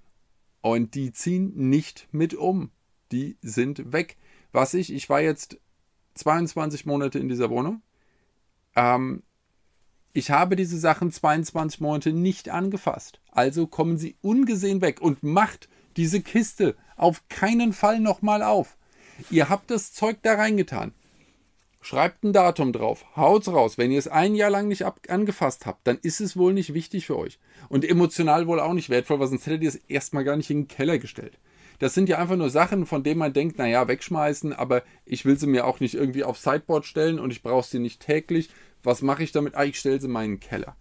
Und 0.62 0.94
die 0.94 1.12
ziehen 1.12 1.52
nicht 1.54 2.08
mit 2.12 2.32
um. 2.34 2.70
Die 3.12 3.36
sind 3.42 3.92
weg 3.92 4.16
was 4.52 4.74
ich, 4.74 4.92
ich 4.92 5.08
war 5.08 5.20
jetzt 5.20 5.58
22 6.14 6.86
Monate 6.86 7.18
in 7.18 7.28
dieser 7.28 7.50
Wohnung. 7.50 7.82
Ähm, 8.76 9.22
ich 10.12 10.30
habe 10.30 10.56
diese 10.56 10.78
Sachen 10.78 11.10
22 11.10 11.80
Monate 11.80 12.12
nicht 12.12 12.50
angefasst. 12.50 13.20
Also 13.30 13.66
kommen 13.66 13.96
sie 13.96 14.16
ungesehen 14.20 14.82
weg 14.82 15.00
und 15.00 15.22
macht 15.22 15.68
diese 15.96 16.20
Kiste 16.20 16.76
auf 16.96 17.26
keinen 17.28 17.72
Fall 17.72 17.98
nochmal 17.98 18.42
auf. 18.42 18.76
Ihr 19.30 19.48
habt 19.48 19.70
das 19.70 19.92
Zeug 19.92 20.18
da 20.22 20.34
reingetan. 20.34 20.92
Schreibt 21.80 22.22
ein 22.22 22.32
Datum 22.32 22.72
drauf, 22.72 23.04
haut's 23.16 23.48
raus. 23.48 23.76
Wenn 23.76 23.90
ihr 23.90 23.98
es 23.98 24.06
ein 24.06 24.36
Jahr 24.36 24.50
lang 24.50 24.68
nicht 24.68 24.84
angefasst 25.08 25.66
habt, 25.66 25.84
dann 25.86 25.98
ist 26.00 26.20
es 26.20 26.36
wohl 26.36 26.52
nicht 26.52 26.74
wichtig 26.74 27.06
für 27.06 27.18
euch. 27.18 27.40
Und 27.68 27.84
emotional 27.84 28.46
wohl 28.46 28.60
auch 28.60 28.72
nicht 28.72 28.88
wertvoll, 28.88 29.18
weil 29.18 29.26
sonst 29.26 29.46
hättet 29.46 29.62
ihr 29.62 29.68
es 29.68 29.80
erstmal 29.88 30.22
gar 30.22 30.36
nicht 30.36 30.50
in 30.50 30.62
den 30.62 30.68
Keller 30.68 30.98
gestellt. 30.98 31.38
Das 31.82 31.94
sind 31.94 32.08
ja 32.08 32.18
einfach 32.18 32.36
nur 32.36 32.48
Sachen, 32.48 32.86
von 32.86 33.02
denen 33.02 33.18
man 33.18 33.32
denkt, 33.32 33.58
naja, 33.58 33.88
wegschmeißen, 33.88 34.52
aber 34.52 34.84
ich 35.04 35.24
will 35.24 35.36
sie 35.36 35.48
mir 35.48 35.66
auch 35.66 35.80
nicht 35.80 35.94
irgendwie 35.94 36.22
aufs 36.22 36.44
Sideboard 36.44 36.86
stellen 36.86 37.18
und 37.18 37.32
ich 37.32 37.42
brauche 37.42 37.66
sie 37.66 37.80
nicht 37.80 38.00
täglich. 38.00 38.50
Was 38.84 39.02
mache 39.02 39.24
ich 39.24 39.32
damit? 39.32 39.56
Ah, 39.56 39.64
ich 39.64 39.80
stelle 39.80 39.98
sie 39.98 40.06
in 40.06 40.12
meinen 40.12 40.38
Keller. 40.38 40.76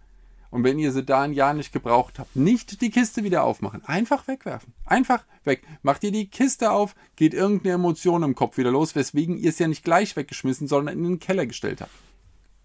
Und 0.52 0.62
wenn 0.62 0.78
ihr 0.78 0.92
sie 0.92 1.02
da 1.02 1.22
ein 1.22 1.32
Jahr 1.32 1.54
nicht 1.54 1.72
gebraucht 1.72 2.20
habt, 2.20 2.36
nicht 2.36 2.80
die 2.80 2.90
Kiste 2.90 3.24
wieder 3.24 3.42
aufmachen. 3.42 3.84
Einfach 3.84 4.28
wegwerfen. 4.28 4.74
Einfach 4.84 5.24
weg. 5.42 5.64
Macht 5.82 6.04
ihr 6.04 6.12
die 6.12 6.30
Kiste 6.30 6.70
auf, 6.70 6.94
geht 7.16 7.34
irgendeine 7.34 7.74
Emotion 7.74 8.22
im 8.22 8.36
Kopf 8.36 8.56
wieder 8.56 8.70
los, 8.70 8.94
weswegen 8.94 9.36
ihr 9.36 9.48
es 9.48 9.58
ja 9.58 9.66
nicht 9.66 9.82
gleich 9.82 10.14
weggeschmissen, 10.14 10.68
sondern 10.68 10.98
in 10.98 11.02
den 11.02 11.18
Keller 11.18 11.46
gestellt 11.46 11.80
habt. 11.80 11.90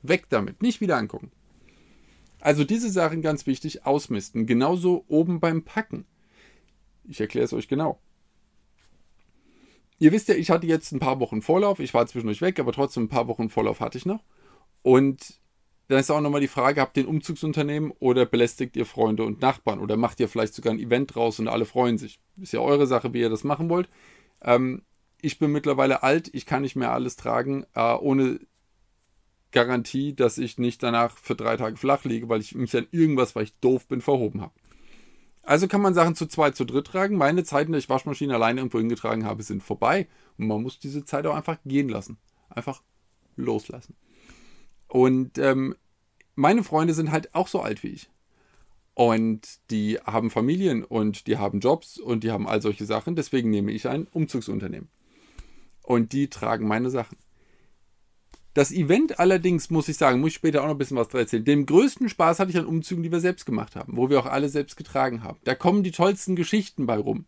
Weg 0.04 0.30
damit. 0.30 0.62
Nicht 0.62 0.80
wieder 0.80 0.98
angucken. 0.98 1.32
Also 2.40 2.66
diese 2.66 2.92
Sachen 2.92 3.24
ganz 3.24 3.48
wichtig, 3.48 3.88
ausmisten. 3.88 4.46
Genauso 4.46 5.06
oben 5.08 5.40
beim 5.40 5.64
Packen. 5.64 6.06
Ich 7.04 7.20
erkläre 7.20 7.46
es 7.46 7.54
euch 7.54 7.68
genau. 7.68 8.00
Ihr 10.00 10.12
wisst 10.12 10.28
ja, 10.28 10.36
ich 10.36 10.50
hatte 10.50 10.68
jetzt 10.68 10.92
ein 10.92 11.00
paar 11.00 11.20
Wochen 11.20 11.42
Vorlauf. 11.42 11.80
Ich 11.80 11.94
war 11.94 12.06
zwischendurch 12.06 12.42
weg, 12.42 12.60
aber 12.60 12.72
trotzdem 12.72 13.04
ein 13.04 13.10
paar 13.10 13.28
Wochen 13.28 13.50
Vorlauf 13.50 13.80
hatte 13.80 13.98
ich 13.98 14.06
noch. 14.06 14.24
Und 14.84 15.40
dann 15.88 16.00
ist 16.00 16.12
auch 16.12 16.22
nochmal 16.22 16.42
die 16.42 16.48
Frage, 16.48 16.82
habt 16.82 16.98
ihr 16.98 17.04
ein 17.04 17.10
Umzugsunternehmen 17.10 17.92
oder 18.00 18.26
belästigt 18.26 18.76
ihr 18.76 18.86
Freunde 18.86 19.24
und 19.24 19.42
Nachbarn 19.42 19.80
oder 19.80 19.96
macht 19.96 20.20
ihr 20.20 20.28
vielleicht 20.28 20.54
sogar 20.54 20.74
ein 20.74 20.80
Event 20.80 21.16
draus 21.16 21.40
und 21.40 21.48
alle 21.48 21.66
freuen 21.66 21.98
sich? 21.98 22.20
Ist 22.42 22.54
ja 22.54 22.60
eure 22.60 22.88
Sache, 22.88 23.14
wie 23.14 23.22
ihr 23.22 23.30
das 23.30 23.44
machen 23.44 23.70
wollt. 23.70 23.88
Ähm, 24.42 24.84
ich 25.22 25.40
bin 25.40 25.52
mittlerweile 25.52 26.04
alt, 26.04 26.30
ich 26.34 26.46
kann 26.46 26.62
nicht 26.62 26.76
mehr 26.76 26.92
alles 26.92 27.16
tragen, 27.16 27.66
äh, 27.74 27.94
ohne 27.94 28.40
Garantie, 29.52 30.14
dass 30.14 30.38
ich 30.38 30.58
nicht 30.58 30.84
danach 30.84 31.18
für 31.18 31.36
drei 31.36 31.56
Tage 31.56 31.78
flach 31.78 32.04
liege, 32.04 32.28
weil 32.28 32.42
ich 32.42 32.54
mich 32.54 32.76
an 32.76 32.88
irgendwas, 32.92 33.36
weil 33.36 33.46
ich 33.46 33.58
doof 33.60 33.88
bin, 33.88 34.02
verhoben 34.02 34.42
habe. 34.42 34.54
Also 35.48 35.70
kann 35.70 35.80
man 35.80 35.94
Sachen 35.94 36.14
zu 36.14 36.26
zweit, 36.26 36.58
zu 36.58 36.66
dritt 36.66 36.88
tragen. 36.88 37.16
Meine 37.16 37.46
Zeiten, 37.46 37.72
die 37.72 37.78
ich 37.78 37.88
Waschmaschine 37.88 38.34
alleine 38.34 38.60
irgendwo 38.60 38.80
hingetragen 38.80 39.24
habe, 39.24 39.44
sind 39.44 39.64
vorbei. 39.64 40.10
Und 40.38 40.48
man 40.48 40.62
muss 40.62 40.78
diese 40.78 41.06
Zeit 41.06 41.26
auch 41.26 41.36
einfach 41.36 41.58
gehen 41.64 41.88
lassen. 41.88 42.18
Einfach 42.50 42.82
loslassen. 43.38 43.96
Und 44.90 45.38
ähm, 45.38 45.74
meine 46.36 46.66
Freunde 46.66 46.94
sind 46.94 47.14
halt 47.14 47.34
auch 47.34 47.48
so 47.48 47.62
alt 47.62 47.82
wie 47.82 47.92
ich. 47.92 48.10
Und 48.94 49.48
die 49.72 50.00
haben 50.00 50.32
Familien 50.32 50.84
und 50.84 51.28
die 51.28 51.38
haben 51.38 51.62
Jobs 51.62 51.98
und 51.98 52.26
die 52.26 52.32
haben 52.32 52.46
all 52.46 52.62
solche 52.62 52.86
Sachen. 52.86 53.16
Deswegen 53.16 53.50
nehme 53.50 53.72
ich 53.72 53.88
ein 53.88 54.06
Umzugsunternehmen. 54.12 54.90
Und 55.82 56.12
die 56.12 56.30
tragen 56.30 56.68
meine 56.68 56.90
Sachen. 56.90 57.16
Das 58.58 58.72
Event 58.72 59.20
allerdings, 59.20 59.70
muss 59.70 59.88
ich 59.88 59.98
sagen, 59.98 60.20
muss 60.20 60.30
ich 60.30 60.34
später 60.38 60.62
auch 60.62 60.66
noch 60.66 60.74
ein 60.74 60.80
bisschen 60.80 60.98
was 60.98 61.14
erzählen. 61.14 61.46
Den 61.46 61.68
größten 61.68 62.10
Spaß 62.10 62.40
hatte 62.40 62.50
ich 62.50 62.58
an 62.58 62.66
Umzügen, 62.66 63.04
die 63.04 63.12
wir 63.12 63.20
selbst 63.20 63.46
gemacht 63.46 63.76
haben, 63.76 63.96
wo 63.98 64.10
wir 64.10 64.18
auch 64.18 64.26
alle 64.26 64.50
selbst 64.50 64.76
getragen 64.78 65.22
haben. 65.22 65.38
Da 65.44 65.54
kommen 65.54 65.84
die 65.84 65.92
tollsten 65.92 66.36
Geschichten 66.36 66.88
bei 66.88 66.98
rum. 66.98 67.26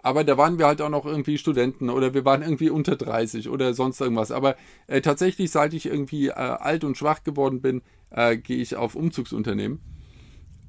Aber 0.00 0.24
da 0.24 0.38
waren 0.38 0.58
wir 0.58 0.66
halt 0.66 0.80
auch 0.80 0.88
noch 0.88 1.04
irgendwie 1.04 1.36
Studenten 1.36 1.90
oder 1.90 2.14
wir 2.14 2.24
waren 2.24 2.40
irgendwie 2.40 2.70
unter 2.70 2.96
30 2.96 3.50
oder 3.50 3.74
sonst 3.74 4.00
irgendwas. 4.00 4.30
Aber 4.30 4.56
äh, 4.86 5.02
tatsächlich, 5.02 5.50
seit 5.50 5.74
ich 5.74 5.84
irgendwie 5.84 6.28
äh, 6.28 6.32
alt 6.32 6.84
und 6.84 6.96
schwach 6.96 7.22
geworden 7.22 7.60
bin, 7.60 7.82
äh, 8.08 8.38
gehe 8.38 8.62
ich 8.62 8.76
auf 8.76 8.94
Umzugsunternehmen. 8.94 9.82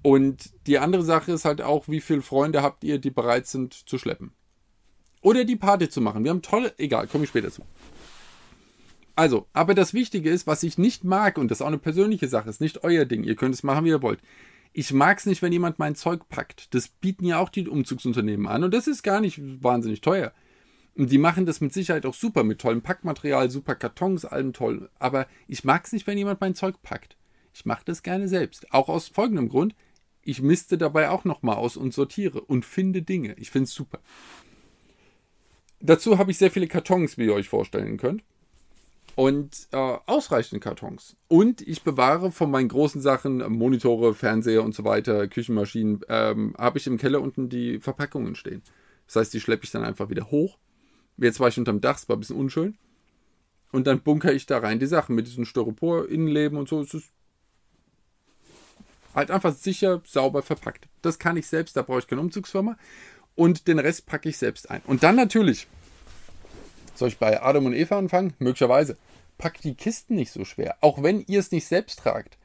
Und 0.02 0.52
die 0.68 0.80
andere 0.80 1.04
Sache 1.04 1.32
ist 1.32 1.46
halt 1.46 1.62
auch, 1.62 1.88
wie 1.88 2.02
viele 2.02 2.24
Freunde 2.24 2.62
habt 2.62 2.84
ihr, 2.84 3.00
die 3.00 3.10
bereit 3.10 3.48
sind 3.48 3.74
zu 3.74 3.98
schleppen. 4.00 4.34
Oder 5.22 5.46
die 5.46 5.56
Party 5.56 5.88
zu 5.88 6.02
machen. 6.02 6.26
Wir 6.26 6.32
haben 6.32 6.42
tolle, 6.42 6.74
egal, 6.78 7.08
komme 7.08 7.24
ich 7.24 7.30
später 7.30 7.52
zu. 7.52 7.62
Also, 9.16 9.48
aber 9.54 9.74
das 9.74 9.94
Wichtige 9.94 10.30
ist, 10.30 10.46
was 10.46 10.64
ich 10.64 10.78
nicht 10.78 11.06
mag, 11.06 11.38
und 11.38 11.50
das 11.50 11.60
ist 11.60 11.62
auch 11.62 11.68
eine 11.68 11.78
persönliche 11.78 12.28
Sache, 12.28 12.50
ist 12.50 12.60
nicht 12.60 12.84
euer 12.84 13.06
Ding, 13.06 13.24
ihr 13.24 13.36
könnt 13.36 13.56
es 13.56 13.64
machen, 13.64 13.86
wie 13.86 13.90
ihr 13.90 14.02
wollt. 14.02 14.20
Ich 14.74 14.92
mag 14.92 15.20
es 15.20 15.26
nicht, 15.26 15.42
wenn 15.42 15.54
jemand 15.54 15.80
mein 15.80 15.96
Zeug 15.96 16.28
packt. 16.28 16.74
Das 16.74 16.90
bieten 16.90 17.26
ja 17.26 17.40
auch 17.40 17.48
die 17.48 17.68
Umzugsunternehmen 17.68 18.46
an 18.46 18.66
und 18.66 18.74
das 18.74 18.88
ist 18.88 19.04
gar 19.04 19.22
nicht 19.22 19.40
wahnsinnig 19.64 20.02
teuer. 20.02 20.34
Und 20.96 21.12
die 21.12 21.18
machen 21.18 21.46
das 21.46 21.62
mit 21.62 21.74
Sicherheit 21.74 22.06
auch 22.06 22.14
super, 22.14 22.44
mit 22.44 22.60
tollem 22.60 22.82
Packmaterial, 22.82 23.50
super 23.50 23.76
Kartons, 23.76 24.26
allem 24.26 24.52
toll. 24.52 24.90
Aber 25.00 25.28
ich 25.48 25.64
mag 25.64 25.86
es 25.86 25.94
nicht, 25.94 26.08
wenn 26.08 26.18
jemand 26.18 26.42
mein 26.42 26.56
Zeug 26.56 26.82
packt. 26.82 27.18
Ich 27.54 27.66
mache 27.66 27.84
das 27.86 28.04
gerne 28.04 28.28
selbst. 28.28 28.72
Auch 28.74 28.90
aus 28.90 29.08
folgendem 29.08 29.48
Grund. 29.48 29.76
Ich 30.24 30.42
misste 30.42 30.78
dabei 30.78 31.10
auch 31.10 31.24
nochmal 31.24 31.56
aus 31.56 31.78
und 31.78 31.94
sortiere 31.94 32.42
und 32.42 32.66
finde 32.66 33.02
Dinge. 33.02 33.36
Ich 33.38 33.52
finde 33.52 33.66
es 33.66 33.74
super. 33.74 34.00
Dazu 35.80 36.18
habe 36.18 36.32
ich 36.32 36.38
sehr 36.38 36.52
viele 36.52 36.68
Kartons, 36.68 37.18
wie 37.18 37.26
ihr 37.26 37.34
euch 37.34 37.48
vorstellen 37.48 37.98
könnt 37.98 38.24
und 39.16 39.68
äh, 39.72 39.78
ausreichend 39.78 40.62
Kartons. 40.62 41.16
Und 41.28 41.62
ich 41.62 41.84
bewahre 41.84 42.32
von 42.32 42.52
meinen 42.52 42.68
großen 42.68 43.02
Sachen, 43.02 43.38
Monitore, 43.52 44.14
Fernseher 44.14 44.64
und 44.64 44.76
so 44.76 44.84
weiter, 44.84 45.28
Küchenmaschinen, 45.28 46.02
ähm, 46.10 46.54
habe 46.58 46.78
ich 46.78 46.88
im 46.88 46.98
Keller 46.98 47.22
unten 47.22 47.50
die 47.50 47.80
Verpackungen 47.80 48.36
stehen. 48.36 48.62
Das 49.08 49.16
heißt, 49.16 49.34
die 49.34 49.40
schleppe 49.40 49.64
ich 49.64 49.72
dann 49.72 49.84
einfach 49.84 50.10
wieder 50.10 50.32
hoch. 50.32 50.58
Jetzt 51.18 51.40
war 51.40 51.48
ich 51.48 51.58
unterm 51.58 51.80
Dach, 51.80 51.98
es 51.98 52.10
war 52.10 52.18
ein 52.18 52.20
bisschen 52.20 52.36
unschön. 52.36 52.78
Und 53.72 53.88
dann 53.88 54.02
bunker 54.02 54.34
ich 54.34 54.46
da 54.46 54.58
rein 54.58 54.80
die 54.80 54.86
Sachen 54.86 55.16
mit 55.16 55.28
diesem 55.28 55.46
Styropor-Innenleben 55.46 56.58
und 56.58 56.68
so. 56.68 56.82
Es 56.82 56.94
ist 56.94 57.10
halt 59.14 59.32
einfach 59.32 59.54
sicher, 59.54 60.02
sauber 60.06 60.42
verpackt. 60.42 60.88
Das 61.02 61.20
kann 61.20 61.38
ich 61.38 61.48
selbst, 61.48 61.78
da 61.78 61.82
brauche 61.82 62.00
ich 62.00 62.08
keine 62.08 62.22
Umzugsfirma. 62.22 62.78
Und 63.36 63.68
den 63.68 63.80
Rest 63.80 64.06
packe 64.06 64.30
ich 64.30 64.38
selbst 64.38 64.70
ein. 64.70 64.82
Und 64.86 65.04
dann 65.04 65.16
natürlich 65.16 65.68
soll 66.98 67.10
ich 67.10 67.18
bei 67.18 67.42
Adam 67.42 67.66
und 67.66 67.74
Eva 67.74 67.98
anfangen? 67.98 68.34
Möglicherweise. 68.40 68.98
Packt 69.38 69.64
die 69.64 69.76
Kisten 69.76 70.16
nicht 70.16 70.32
so 70.32 70.46
schwer. 70.46 70.76
Auch 70.82 71.04
wenn 71.04 71.24
ihr 71.28 71.40
es 71.40 71.52
nicht 71.52 71.68
selbst 71.68 72.00
tragt. 72.00 72.38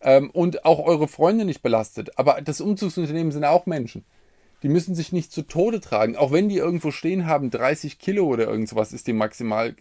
Ähm, 0.00 0.30
und 0.30 0.64
auch 0.64 0.78
eure 0.78 1.08
Freunde 1.08 1.44
nicht 1.44 1.62
belastet. 1.62 2.18
Aber 2.18 2.40
das 2.40 2.60
Umzugsunternehmen 2.60 3.32
sind 3.32 3.44
auch 3.44 3.66
Menschen. 3.66 4.04
Die 4.62 4.68
müssen 4.68 4.94
sich 4.94 5.12
nicht 5.12 5.32
zu 5.32 5.42
Tode 5.42 5.80
tragen. 5.80 6.16
Auch 6.16 6.32
wenn 6.32 6.48
die 6.48 6.56
irgendwo 6.56 6.90
stehen 6.90 7.26
haben, 7.26 7.50
30 7.50 7.98
Kilo 7.98 8.26
oder 8.26 8.46
irgendwas 8.46 8.92
ist 8.92 9.06
die 9.06 9.12
maximal. 9.12 9.74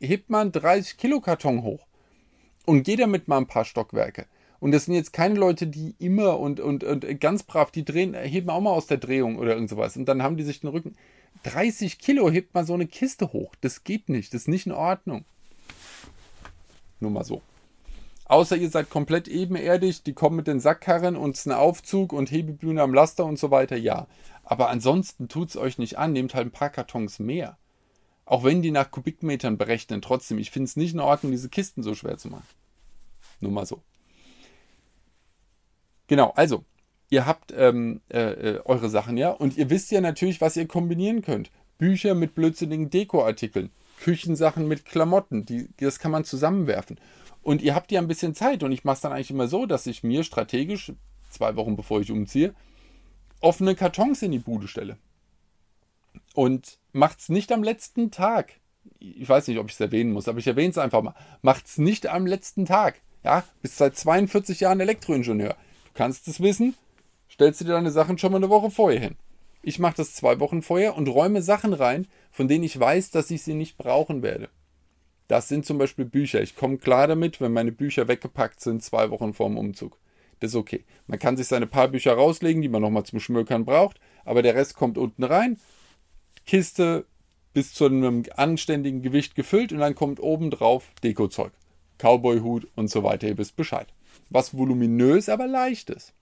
Hebt 0.00 0.30
man 0.30 0.52
30 0.52 0.96
Kilo 0.96 1.20
Karton 1.20 1.62
hoch. 1.62 1.86
Und 2.66 2.82
geht 2.82 3.00
damit 3.00 3.28
mal 3.28 3.38
ein 3.38 3.46
paar 3.46 3.64
Stockwerke. 3.64 4.26
Und 4.64 4.72
das 4.72 4.86
sind 4.86 4.94
jetzt 4.94 5.12
keine 5.12 5.34
Leute, 5.34 5.66
die 5.66 5.94
immer 5.98 6.40
und, 6.40 6.58
und, 6.58 6.84
und 6.84 7.20
ganz 7.20 7.42
brav, 7.42 7.70
die 7.70 7.84
drehen, 7.84 8.14
heben 8.14 8.48
auch 8.48 8.62
mal 8.62 8.70
aus 8.70 8.86
der 8.86 8.96
Drehung 8.96 9.36
oder 9.36 9.52
irgend 9.52 9.68
sowas. 9.68 9.94
Und 9.96 10.06
dann 10.06 10.22
haben 10.22 10.38
die 10.38 10.42
sich 10.42 10.60
den 10.60 10.70
Rücken. 10.70 10.96
30 11.42 11.98
Kilo 11.98 12.30
hebt 12.30 12.54
man 12.54 12.64
so 12.64 12.74
eine 12.74 12.86
Kiste 12.86 13.32
hoch. 13.32 13.54
Das 13.60 13.84
geht 13.84 14.08
nicht. 14.08 14.32
Das 14.32 14.42
ist 14.42 14.48
nicht 14.48 14.66
in 14.66 14.72
Ordnung. 14.72 15.24
Nur 17.00 17.10
mal 17.10 17.24
so. 17.24 17.42
Außer 18.26 18.56
ihr 18.56 18.70
seid 18.70 18.88
komplett 18.88 19.28
ebenerdig, 19.28 20.02
die 20.02 20.14
kommen 20.14 20.36
mit 20.36 20.46
den 20.46 20.60
Sackkarren 20.60 21.14
und 21.16 21.34
es 21.34 21.40
ist 21.40 21.46
ein 21.46 21.52
Aufzug 21.52 22.12
und 22.12 22.30
Hebebühne 22.30 22.80
am 22.80 22.94
Laster 22.94 23.26
und 23.26 23.38
so 23.38 23.50
weiter, 23.50 23.76
ja. 23.76 24.06
Aber 24.42 24.70
ansonsten 24.70 25.28
tut 25.28 25.50
es 25.50 25.56
euch 25.56 25.76
nicht 25.76 25.98
an, 25.98 26.12
nehmt 26.12 26.34
halt 26.34 26.46
ein 26.46 26.52
paar 26.52 26.70
Kartons 26.70 27.18
mehr. 27.18 27.58
Auch 28.24 28.42
wenn 28.42 28.62
die 28.62 28.70
nach 28.70 28.90
Kubikmetern 28.90 29.58
berechnen, 29.58 30.00
trotzdem, 30.00 30.38
ich 30.38 30.50
finde 30.50 30.68
es 30.68 30.76
nicht 30.76 30.94
in 30.94 31.00
Ordnung, 31.00 31.32
diese 31.32 31.50
Kisten 31.50 31.82
so 31.82 31.94
schwer 31.94 32.16
zu 32.16 32.28
machen. 32.28 32.46
Nur 33.40 33.52
mal 33.52 33.66
so. 33.66 33.82
Genau, 36.06 36.30
also, 36.30 36.64
ihr 37.14 37.26
habt 37.26 37.54
ähm, 37.56 38.00
äh, 38.12 38.18
äh, 38.18 38.60
eure 38.64 38.90
Sachen 38.90 39.16
ja 39.16 39.30
und 39.30 39.56
ihr 39.56 39.70
wisst 39.70 39.90
ja 39.92 40.00
natürlich, 40.00 40.40
was 40.40 40.56
ihr 40.56 40.66
kombinieren 40.66 41.22
könnt. 41.22 41.50
Bücher 41.78 42.14
mit 42.14 42.34
blödsinnigen 42.34 42.90
Dekoartikeln, 42.90 43.70
Küchensachen 44.00 44.68
mit 44.68 44.84
Klamotten, 44.84 45.46
die, 45.46 45.68
das 45.78 45.98
kann 45.98 46.10
man 46.10 46.24
zusammenwerfen. 46.24 46.98
Und 47.42 47.62
ihr 47.62 47.74
habt 47.74 47.92
ja 47.92 48.00
ein 48.00 48.08
bisschen 48.08 48.34
Zeit 48.34 48.62
und 48.62 48.72
ich 48.72 48.84
mache 48.84 48.96
es 48.96 49.00
dann 49.00 49.12
eigentlich 49.12 49.30
immer 49.30 49.48
so, 49.48 49.66
dass 49.66 49.86
ich 49.86 50.02
mir 50.02 50.24
strategisch, 50.24 50.92
zwei 51.30 51.56
Wochen 51.56 51.76
bevor 51.76 52.00
ich 52.00 52.10
umziehe, 52.10 52.54
offene 53.40 53.74
Kartons 53.74 54.22
in 54.22 54.32
die 54.32 54.38
Bude 54.38 54.66
stelle. 54.66 54.96
Und 56.34 56.78
macht 56.92 57.20
es 57.20 57.28
nicht 57.28 57.52
am 57.52 57.62
letzten 57.62 58.10
Tag. 58.10 58.54
Ich 58.98 59.28
weiß 59.28 59.46
nicht, 59.48 59.58
ob 59.58 59.68
ich 59.68 59.74
es 59.74 59.80
erwähnen 59.80 60.12
muss, 60.12 60.26
aber 60.26 60.38
ich 60.38 60.46
erwähne 60.46 60.70
es 60.70 60.78
einfach 60.78 61.02
mal. 61.02 61.14
Macht 61.42 61.66
es 61.66 61.78
nicht 61.78 62.06
am 62.06 62.26
letzten 62.26 62.66
Tag. 62.66 63.00
Ja, 63.22 63.44
bist 63.62 63.76
seit 63.78 63.96
42 63.96 64.60
Jahren 64.60 64.80
Elektroingenieur. 64.80 65.50
Du 65.54 65.90
kannst 65.94 66.28
es 66.28 66.40
wissen, 66.40 66.74
stellst 67.34 67.60
du 67.60 67.64
dir 67.64 67.72
deine 67.72 67.90
Sachen 67.90 68.16
schon 68.16 68.30
mal 68.30 68.38
eine 68.38 68.48
Woche 68.48 68.70
vorher 68.70 69.00
hin. 69.00 69.16
Ich 69.60 69.80
mache 69.80 69.96
das 69.96 70.14
zwei 70.14 70.38
Wochen 70.38 70.62
vorher 70.62 70.96
und 70.96 71.08
räume 71.08 71.42
Sachen 71.42 71.72
rein, 71.72 72.06
von 72.30 72.46
denen 72.46 72.62
ich 72.62 72.78
weiß, 72.78 73.10
dass 73.10 73.30
ich 73.30 73.42
sie 73.42 73.54
nicht 73.54 73.76
brauchen 73.76 74.22
werde. 74.22 74.48
Das 75.26 75.48
sind 75.48 75.66
zum 75.66 75.78
Beispiel 75.78 76.04
Bücher. 76.04 76.42
Ich 76.42 76.54
komme 76.54 76.78
klar 76.78 77.08
damit, 77.08 77.40
wenn 77.40 77.52
meine 77.52 77.72
Bücher 77.72 78.06
weggepackt 78.06 78.60
sind, 78.60 78.84
zwei 78.84 79.10
Wochen 79.10 79.34
vorm 79.34 79.58
Umzug. 79.58 79.98
Das 80.38 80.50
ist 80.50 80.56
okay. 80.56 80.84
Man 81.08 81.18
kann 81.18 81.36
sich 81.36 81.48
seine 81.48 81.66
paar 81.66 81.88
Bücher 81.88 82.12
rauslegen, 82.12 82.62
die 82.62 82.68
man 82.68 82.82
nochmal 82.82 83.04
zum 83.04 83.18
Schmökern 83.18 83.64
braucht, 83.64 83.98
aber 84.24 84.42
der 84.42 84.54
Rest 84.54 84.76
kommt 84.76 84.96
unten 84.96 85.24
rein. 85.24 85.58
Kiste 86.46 87.06
bis 87.52 87.72
zu 87.72 87.86
einem 87.86 88.24
anständigen 88.36 89.02
Gewicht 89.02 89.34
gefüllt 89.34 89.72
und 89.72 89.78
dann 89.78 89.94
kommt 89.96 90.20
oben 90.20 90.50
drauf 90.50 90.92
Dekozeug. 91.02 91.52
Cowboy-Hut 91.98 92.68
und 92.76 92.90
so 92.90 93.02
weiter. 93.02 93.26
Ihr 93.26 93.38
wisst 93.38 93.56
Bescheid. 93.56 93.88
Was 94.30 94.56
voluminös, 94.56 95.28
aber 95.28 95.46
leicht 95.46 95.90
ist. 95.90 96.12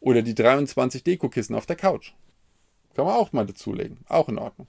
Oder 0.00 0.22
die 0.22 0.34
23 0.34 1.02
Dekokissen 1.02 1.54
auf 1.54 1.66
der 1.66 1.76
Couch. 1.76 2.12
Kann 2.94 3.06
man 3.06 3.14
auch 3.14 3.32
mal 3.32 3.46
dazulegen. 3.46 3.98
Auch 4.08 4.28
in 4.28 4.38
Ordnung. 4.38 4.66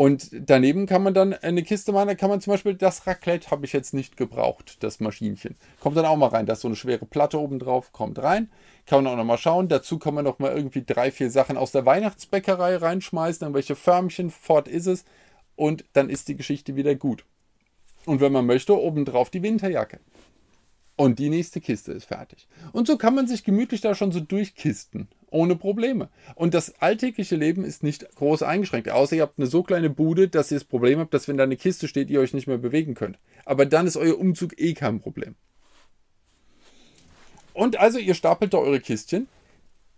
Und 0.00 0.30
daneben 0.32 0.86
kann 0.86 1.02
man 1.02 1.12
dann 1.12 1.34
eine 1.34 1.62
Kiste 1.62 1.92
machen, 1.92 2.08
da 2.08 2.14
kann 2.14 2.30
man 2.30 2.40
zum 2.40 2.54
Beispiel 2.54 2.72
das 2.72 3.06
Raclette 3.06 3.50
habe 3.50 3.66
ich 3.66 3.74
jetzt 3.74 3.92
nicht 3.92 4.16
gebraucht, 4.16 4.82
das 4.82 4.98
Maschinchen. 4.98 5.56
Kommt 5.78 5.98
dann 5.98 6.06
auch 6.06 6.16
mal 6.16 6.28
rein. 6.28 6.46
Da 6.46 6.54
ist 6.54 6.62
so 6.62 6.68
eine 6.68 6.76
schwere 6.76 7.04
Platte 7.04 7.38
oben 7.38 7.58
drauf, 7.58 7.92
kommt 7.92 8.18
rein. 8.18 8.50
Kann 8.86 9.04
man 9.04 9.12
auch 9.12 9.16
noch 9.18 9.24
mal 9.24 9.36
schauen. 9.36 9.68
Dazu 9.68 9.98
kann 9.98 10.14
man 10.14 10.24
noch 10.24 10.38
mal 10.38 10.56
irgendwie 10.56 10.82
drei, 10.82 11.10
vier 11.10 11.30
Sachen 11.30 11.58
aus 11.58 11.72
der 11.72 11.84
Weihnachtsbäckerei 11.84 12.76
reinschmeißen, 12.76 13.44
irgendwelche 13.44 13.76
Förmchen, 13.76 14.30
fort 14.30 14.68
ist 14.68 14.86
es. 14.86 15.04
Und 15.54 15.84
dann 15.92 16.08
ist 16.08 16.28
die 16.28 16.36
Geschichte 16.36 16.76
wieder 16.76 16.94
gut. 16.94 17.26
Und 18.06 18.22
wenn 18.22 18.32
man 18.32 18.46
möchte, 18.46 18.80
obendrauf 18.80 19.28
die 19.28 19.42
Winterjacke. 19.42 20.00
Und 21.00 21.18
die 21.18 21.30
nächste 21.30 21.62
Kiste 21.62 21.92
ist 21.92 22.04
fertig. 22.04 22.46
Und 22.72 22.86
so 22.86 22.98
kann 22.98 23.14
man 23.14 23.26
sich 23.26 23.42
gemütlich 23.42 23.80
da 23.80 23.94
schon 23.94 24.12
so 24.12 24.20
durchkisten. 24.20 25.08
Ohne 25.30 25.56
Probleme. 25.56 26.10
Und 26.34 26.52
das 26.52 26.74
alltägliche 26.78 27.36
Leben 27.36 27.64
ist 27.64 27.82
nicht 27.82 28.14
groß 28.16 28.42
eingeschränkt. 28.42 28.90
Außer 28.90 29.16
ihr 29.16 29.22
habt 29.22 29.38
eine 29.38 29.46
so 29.46 29.62
kleine 29.62 29.88
Bude, 29.88 30.28
dass 30.28 30.50
ihr 30.50 30.58
das 30.58 30.64
Problem 30.64 30.98
habt, 30.98 31.14
dass 31.14 31.26
wenn 31.26 31.38
da 31.38 31.44
eine 31.44 31.56
Kiste 31.56 31.88
steht, 31.88 32.10
ihr 32.10 32.20
euch 32.20 32.34
nicht 32.34 32.48
mehr 32.48 32.58
bewegen 32.58 32.92
könnt. 32.92 33.18
Aber 33.46 33.64
dann 33.64 33.86
ist 33.86 33.96
euer 33.96 34.18
Umzug 34.18 34.60
eh 34.60 34.74
kein 34.74 35.00
Problem. 35.00 35.36
Und 37.54 37.80
also 37.80 37.98
ihr 37.98 38.12
stapelt 38.12 38.52
da 38.52 38.58
eure 38.58 38.80
Kistchen. 38.80 39.26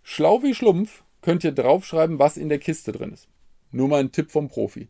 Schlau 0.03 0.41
wie 0.41 0.55
Schlumpf 0.55 1.03
könnt 1.21 1.43
ihr 1.43 1.51
draufschreiben, 1.51 2.17
was 2.17 2.37
in 2.37 2.47
der 2.47 2.59
Kiste 2.59 2.93
drin 2.93 3.11
ist. 3.11 3.27
Nur 3.73 3.89
mal 3.89 3.99
ein 3.99 4.13
Tipp 4.13 4.31
vom 4.31 4.47
Profi. 4.47 4.87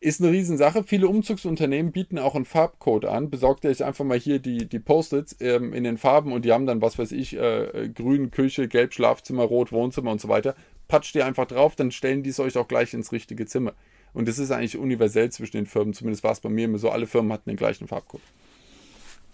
Ist 0.00 0.20
eine 0.20 0.30
Riesensache. 0.30 0.84
Viele 0.84 1.08
Umzugsunternehmen 1.08 1.90
bieten 1.90 2.18
auch 2.18 2.36
einen 2.36 2.44
Farbcode 2.44 3.06
an. 3.06 3.30
Besorgt 3.30 3.66
euch 3.66 3.84
einfach 3.84 4.04
mal 4.04 4.18
hier 4.18 4.38
die, 4.38 4.68
die 4.68 4.78
Post-its 4.78 5.36
ähm, 5.40 5.72
in 5.72 5.82
den 5.82 5.98
Farben 5.98 6.32
und 6.32 6.44
die 6.44 6.52
haben 6.52 6.66
dann, 6.66 6.80
was 6.80 6.98
weiß 6.98 7.10
ich, 7.12 7.36
äh, 7.36 7.90
grün 7.92 8.30
Küche, 8.30 8.68
gelb 8.68 8.94
Schlafzimmer, 8.94 9.42
rot 9.42 9.72
Wohnzimmer 9.72 10.12
und 10.12 10.20
so 10.20 10.28
weiter. 10.28 10.54
Patscht 10.86 11.16
ihr 11.16 11.26
einfach 11.26 11.46
drauf, 11.46 11.74
dann 11.74 11.90
stellen 11.90 12.22
die 12.22 12.30
es 12.30 12.38
euch 12.38 12.56
auch 12.56 12.68
gleich 12.68 12.94
ins 12.94 13.10
richtige 13.10 13.46
Zimmer. 13.46 13.74
Und 14.14 14.28
das 14.28 14.38
ist 14.38 14.52
eigentlich 14.52 14.78
universell 14.78 15.30
zwischen 15.30 15.56
den 15.56 15.66
Firmen. 15.66 15.94
Zumindest 15.94 16.22
war 16.22 16.32
es 16.32 16.40
bei 16.40 16.48
mir 16.48 16.66
immer 16.66 16.78
so. 16.78 16.90
Alle 16.90 17.06
Firmen 17.06 17.32
hatten 17.32 17.50
den 17.50 17.56
gleichen 17.56 17.88
Farbcode. 17.88 18.22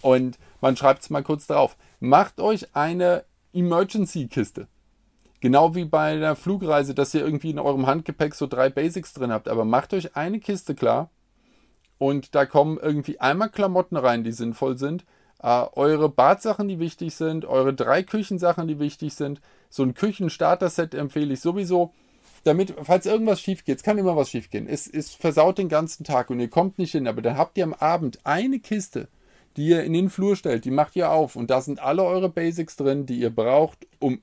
Und 0.01 0.39
man 0.61 0.77
schreibt 0.77 1.03
es 1.03 1.11
mal 1.11 1.23
kurz 1.23 1.47
drauf. 1.47 1.77
Macht 2.01 2.41
euch 2.41 2.75
eine 2.75 3.25
Emergency-Kiste. 3.53 4.67
Genau 5.45 5.75
wie 5.75 5.85
bei 5.85 6.17
der 6.17 6.37
Flugreise, 6.37 6.95
dass 6.95 7.13
ihr 7.13 7.21
irgendwie 7.21 7.51
in 7.51 7.59
eurem 7.59 7.87
Handgepäck 7.87 8.35
so 8.35 8.47
drei 8.47 8.71
Basics 8.71 9.13
drin 9.13 9.31
habt. 9.31 9.47
Aber 9.47 9.67
macht 9.67 9.93
euch 9.93 10.17
eine 10.17 10.41
Kiste 10.41 10.75
klar 10.75 11.11
und 11.99 12.35
da 12.35 12.47
kommen 12.47 12.79
irgendwie 12.81 13.21
einmal 13.21 13.51
Klamotten 13.51 13.99
rein, 13.99 14.25
die 14.25 14.33
sinnvoll 14.33 14.79
sind. 14.79 15.05
Äh, 15.43 15.67
eure 15.75 16.09
Badsachen, 16.09 16.67
die 16.67 16.79
wichtig 16.79 17.15
sind, 17.15 17.45
eure 17.45 17.75
drei 17.75 18.03
Küchensachen, 18.03 18.69
die 18.69 18.79
wichtig 18.79 19.13
sind. 19.13 19.43
So 19.69 19.83
ein 19.83 19.93
Küchenstarter-Set 19.93 20.95
empfehle 20.95 21.35
ich 21.35 21.43
sowieso 21.43 21.93
damit, 22.45 22.73
falls 22.83 23.05
irgendwas 23.05 23.39
schief 23.39 23.67
geht, 23.67 23.77
es 23.77 23.83
kann 23.83 23.99
immer 23.99 24.17
was 24.17 24.31
schief 24.31 24.49
gehen. 24.49 24.67
Es, 24.67 24.87
es 24.87 25.13
versaut 25.13 25.59
den 25.59 25.69
ganzen 25.69 26.05
Tag 26.05 26.31
und 26.31 26.41
ihr 26.41 26.49
kommt 26.49 26.79
nicht 26.79 26.93
hin, 26.93 27.07
aber 27.07 27.21
dann 27.21 27.37
habt 27.37 27.59
ihr 27.59 27.65
am 27.65 27.75
Abend 27.75 28.19
eine 28.25 28.61
Kiste, 28.61 29.09
die 29.59 29.69
ihr 29.69 29.85
in 29.85 29.93
den 29.93 30.09
Flur 30.09 30.37
stellt, 30.37 30.65
die 30.65 30.71
macht 30.71 30.97
ihr 30.97 31.11
auf 31.11 31.37
und 31.37 31.51
da 31.51 31.61
sind 31.61 31.81
alle 31.81 32.03
eure 32.03 32.31
Basics 32.31 32.77
drin, 32.77 33.05
die 33.05 33.21
ihr 33.21 33.29
braucht, 33.29 33.87
um 33.99 34.23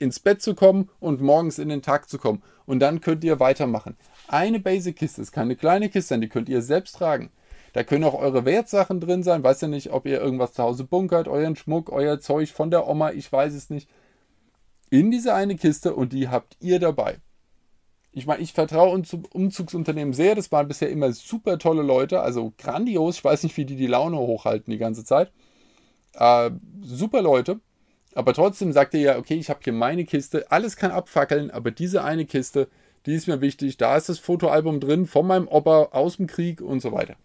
ins 0.00 0.18
Bett 0.20 0.42
zu 0.42 0.54
kommen 0.54 0.88
und 0.98 1.20
morgens 1.20 1.58
in 1.58 1.68
den 1.68 1.82
Tag 1.82 2.08
zu 2.08 2.18
kommen. 2.18 2.42
Und 2.66 2.80
dann 2.80 3.00
könnt 3.00 3.22
ihr 3.24 3.40
weitermachen. 3.40 3.96
Eine 4.28 4.60
Basic-Kiste 4.60 5.22
ist 5.22 5.32
keine 5.32 5.56
kleine 5.56 5.88
Kiste, 5.88 6.18
die 6.18 6.28
könnt 6.28 6.48
ihr 6.48 6.62
selbst 6.62 6.96
tragen. 6.96 7.30
Da 7.72 7.84
können 7.84 8.04
auch 8.04 8.14
eure 8.14 8.44
Wertsachen 8.44 9.00
drin 9.00 9.22
sein. 9.22 9.44
Weiß 9.44 9.60
ja 9.60 9.68
nicht, 9.68 9.92
ob 9.92 10.06
ihr 10.06 10.20
irgendwas 10.20 10.54
zu 10.54 10.62
Hause 10.62 10.84
bunkert, 10.84 11.28
euren 11.28 11.54
Schmuck, 11.54 11.90
euer 11.90 12.18
Zeug 12.18 12.50
von 12.50 12.70
der 12.70 12.88
Oma, 12.88 13.12
ich 13.12 13.30
weiß 13.30 13.54
es 13.54 13.70
nicht 13.70 13.88
in 14.90 15.10
diese 15.10 15.34
eine 15.34 15.56
Kiste 15.56 15.94
und 15.94 16.12
die 16.12 16.28
habt 16.28 16.56
ihr 16.60 16.78
dabei. 16.78 17.18
Ich 18.12 18.26
meine, 18.26 18.42
ich 18.42 18.52
vertraue 18.52 19.02
Umzugsunternehmen 19.32 20.12
sehr. 20.12 20.34
Das 20.34 20.50
waren 20.50 20.66
bisher 20.66 20.90
immer 20.90 21.12
super 21.12 21.58
tolle 21.58 21.82
Leute, 21.82 22.20
also 22.20 22.52
grandios. 22.58 23.18
Ich 23.18 23.24
weiß 23.24 23.44
nicht, 23.44 23.56
wie 23.56 23.64
die 23.64 23.76
die 23.76 23.86
Laune 23.86 24.18
hochhalten 24.18 24.72
die 24.72 24.78
ganze 24.78 25.04
Zeit. 25.04 25.32
Äh, 26.14 26.50
super 26.82 27.22
Leute. 27.22 27.60
Aber 28.14 28.34
trotzdem 28.34 28.72
sagt 28.72 28.94
ihr 28.94 29.00
ja, 29.00 29.18
okay, 29.18 29.34
ich 29.34 29.50
habe 29.50 29.60
hier 29.62 29.72
meine 29.72 30.04
Kiste. 30.04 30.50
Alles 30.50 30.76
kann 30.76 30.90
abfackeln, 30.90 31.50
aber 31.50 31.70
diese 31.70 32.02
eine 32.02 32.26
Kiste, 32.26 32.68
die 33.06 33.14
ist 33.14 33.28
mir 33.28 33.40
wichtig. 33.40 33.76
Da 33.76 33.96
ist 33.96 34.08
das 34.08 34.18
Fotoalbum 34.18 34.80
drin 34.80 35.06
von 35.06 35.26
meinem 35.26 35.48
Opa 35.48 35.90
aus 35.92 36.16
dem 36.16 36.26
Krieg 36.26 36.60
und 36.60 36.80
so 36.80 36.92
weiter. 36.92 37.16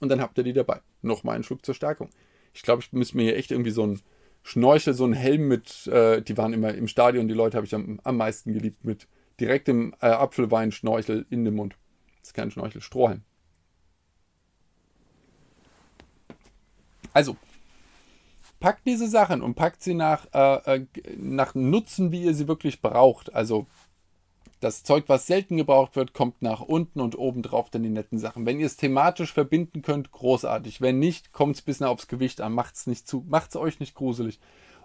Und 0.00 0.08
dann 0.08 0.20
habt 0.20 0.38
ihr 0.38 0.44
die 0.44 0.54
dabei. 0.54 0.80
Nochmal 1.02 1.34
einen 1.34 1.44
Schluck 1.44 1.64
zur 1.64 1.74
Stärkung. 1.74 2.08
Ich 2.54 2.62
glaube, 2.62 2.82
ich 2.82 2.92
müsste 2.92 3.16
mir 3.16 3.24
hier 3.24 3.36
echt 3.36 3.50
irgendwie 3.50 3.70
so 3.70 3.86
ein 3.86 4.00
Schnorchel, 4.42 4.94
so 4.94 5.04
ein 5.04 5.12
Helm 5.12 5.48
mit, 5.48 5.86
äh, 5.88 6.22
die 6.22 6.36
waren 6.38 6.54
immer 6.54 6.74
im 6.74 6.88
Stadion, 6.88 7.28
die 7.28 7.34
Leute 7.34 7.56
habe 7.56 7.66
ich 7.66 7.74
am, 7.74 8.00
am 8.02 8.16
meisten 8.16 8.54
geliebt, 8.54 8.84
mit 8.84 9.06
direktem 9.38 9.94
äh, 10.00 10.06
Apfelwein-Schnorchel 10.06 11.26
in 11.28 11.44
dem 11.44 11.56
Mund. 11.56 11.76
Das 12.20 12.30
ist 12.30 12.34
kein 12.34 12.50
Schnorchel, 12.50 12.80
Strohhalm. 12.80 13.22
Also, 17.12 17.36
packt 18.60 18.86
diese 18.86 19.08
Sachen 19.08 19.42
und 19.42 19.54
packt 19.54 19.82
sie 19.82 19.94
nach, 19.94 20.26
äh, 20.32 20.76
äh 20.76 20.86
nach 21.16 21.54
Nutzen, 21.54 22.12
wie 22.12 22.22
ihr 22.22 22.34
sie 22.34 22.46
wirklich 22.46 22.80
braucht. 22.80 23.34
Also 23.34 23.66
das 24.60 24.82
Zeug, 24.82 25.04
was 25.06 25.26
selten 25.26 25.56
gebraucht 25.56 25.96
wird, 25.96 26.12
kommt 26.12 26.42
nach 26.42 26.60
unten 26.60 27.00
und 27.00 27.18
oben 27.18 27.42
drauf 27.42 27.70
dann 27.70 27.82
die 27.82 27.88
netten 27.88 28.18
Sachen. 28.18 28.44
Wenn 28.44 28.60
ihr 28.60 28.66
es 28.66 28.76
thematisch 28.76 29.32
verbinden 29.32 29.80
könnt, 29.82 30.12
großartig. 30.12 30.82
Wenn 30.82 30.98
nicht, 30.98 31.32
kommt 31.32 31.56
es 31.56 31.62
bisschen 31.62 31.86
aufs 31.86 32.08
Gewicht 32.08 32.42
an. 32.42 32.52
Macht 32.52 32.76
es 32.76 32.86
nicht 32.86 33.08
zu, 33.08 33.24
macht 33.26 33.50
es 33.50 33.56
euch 33.56 33.80
nicht 33.80 33.94
gruselig. 33.94 34.38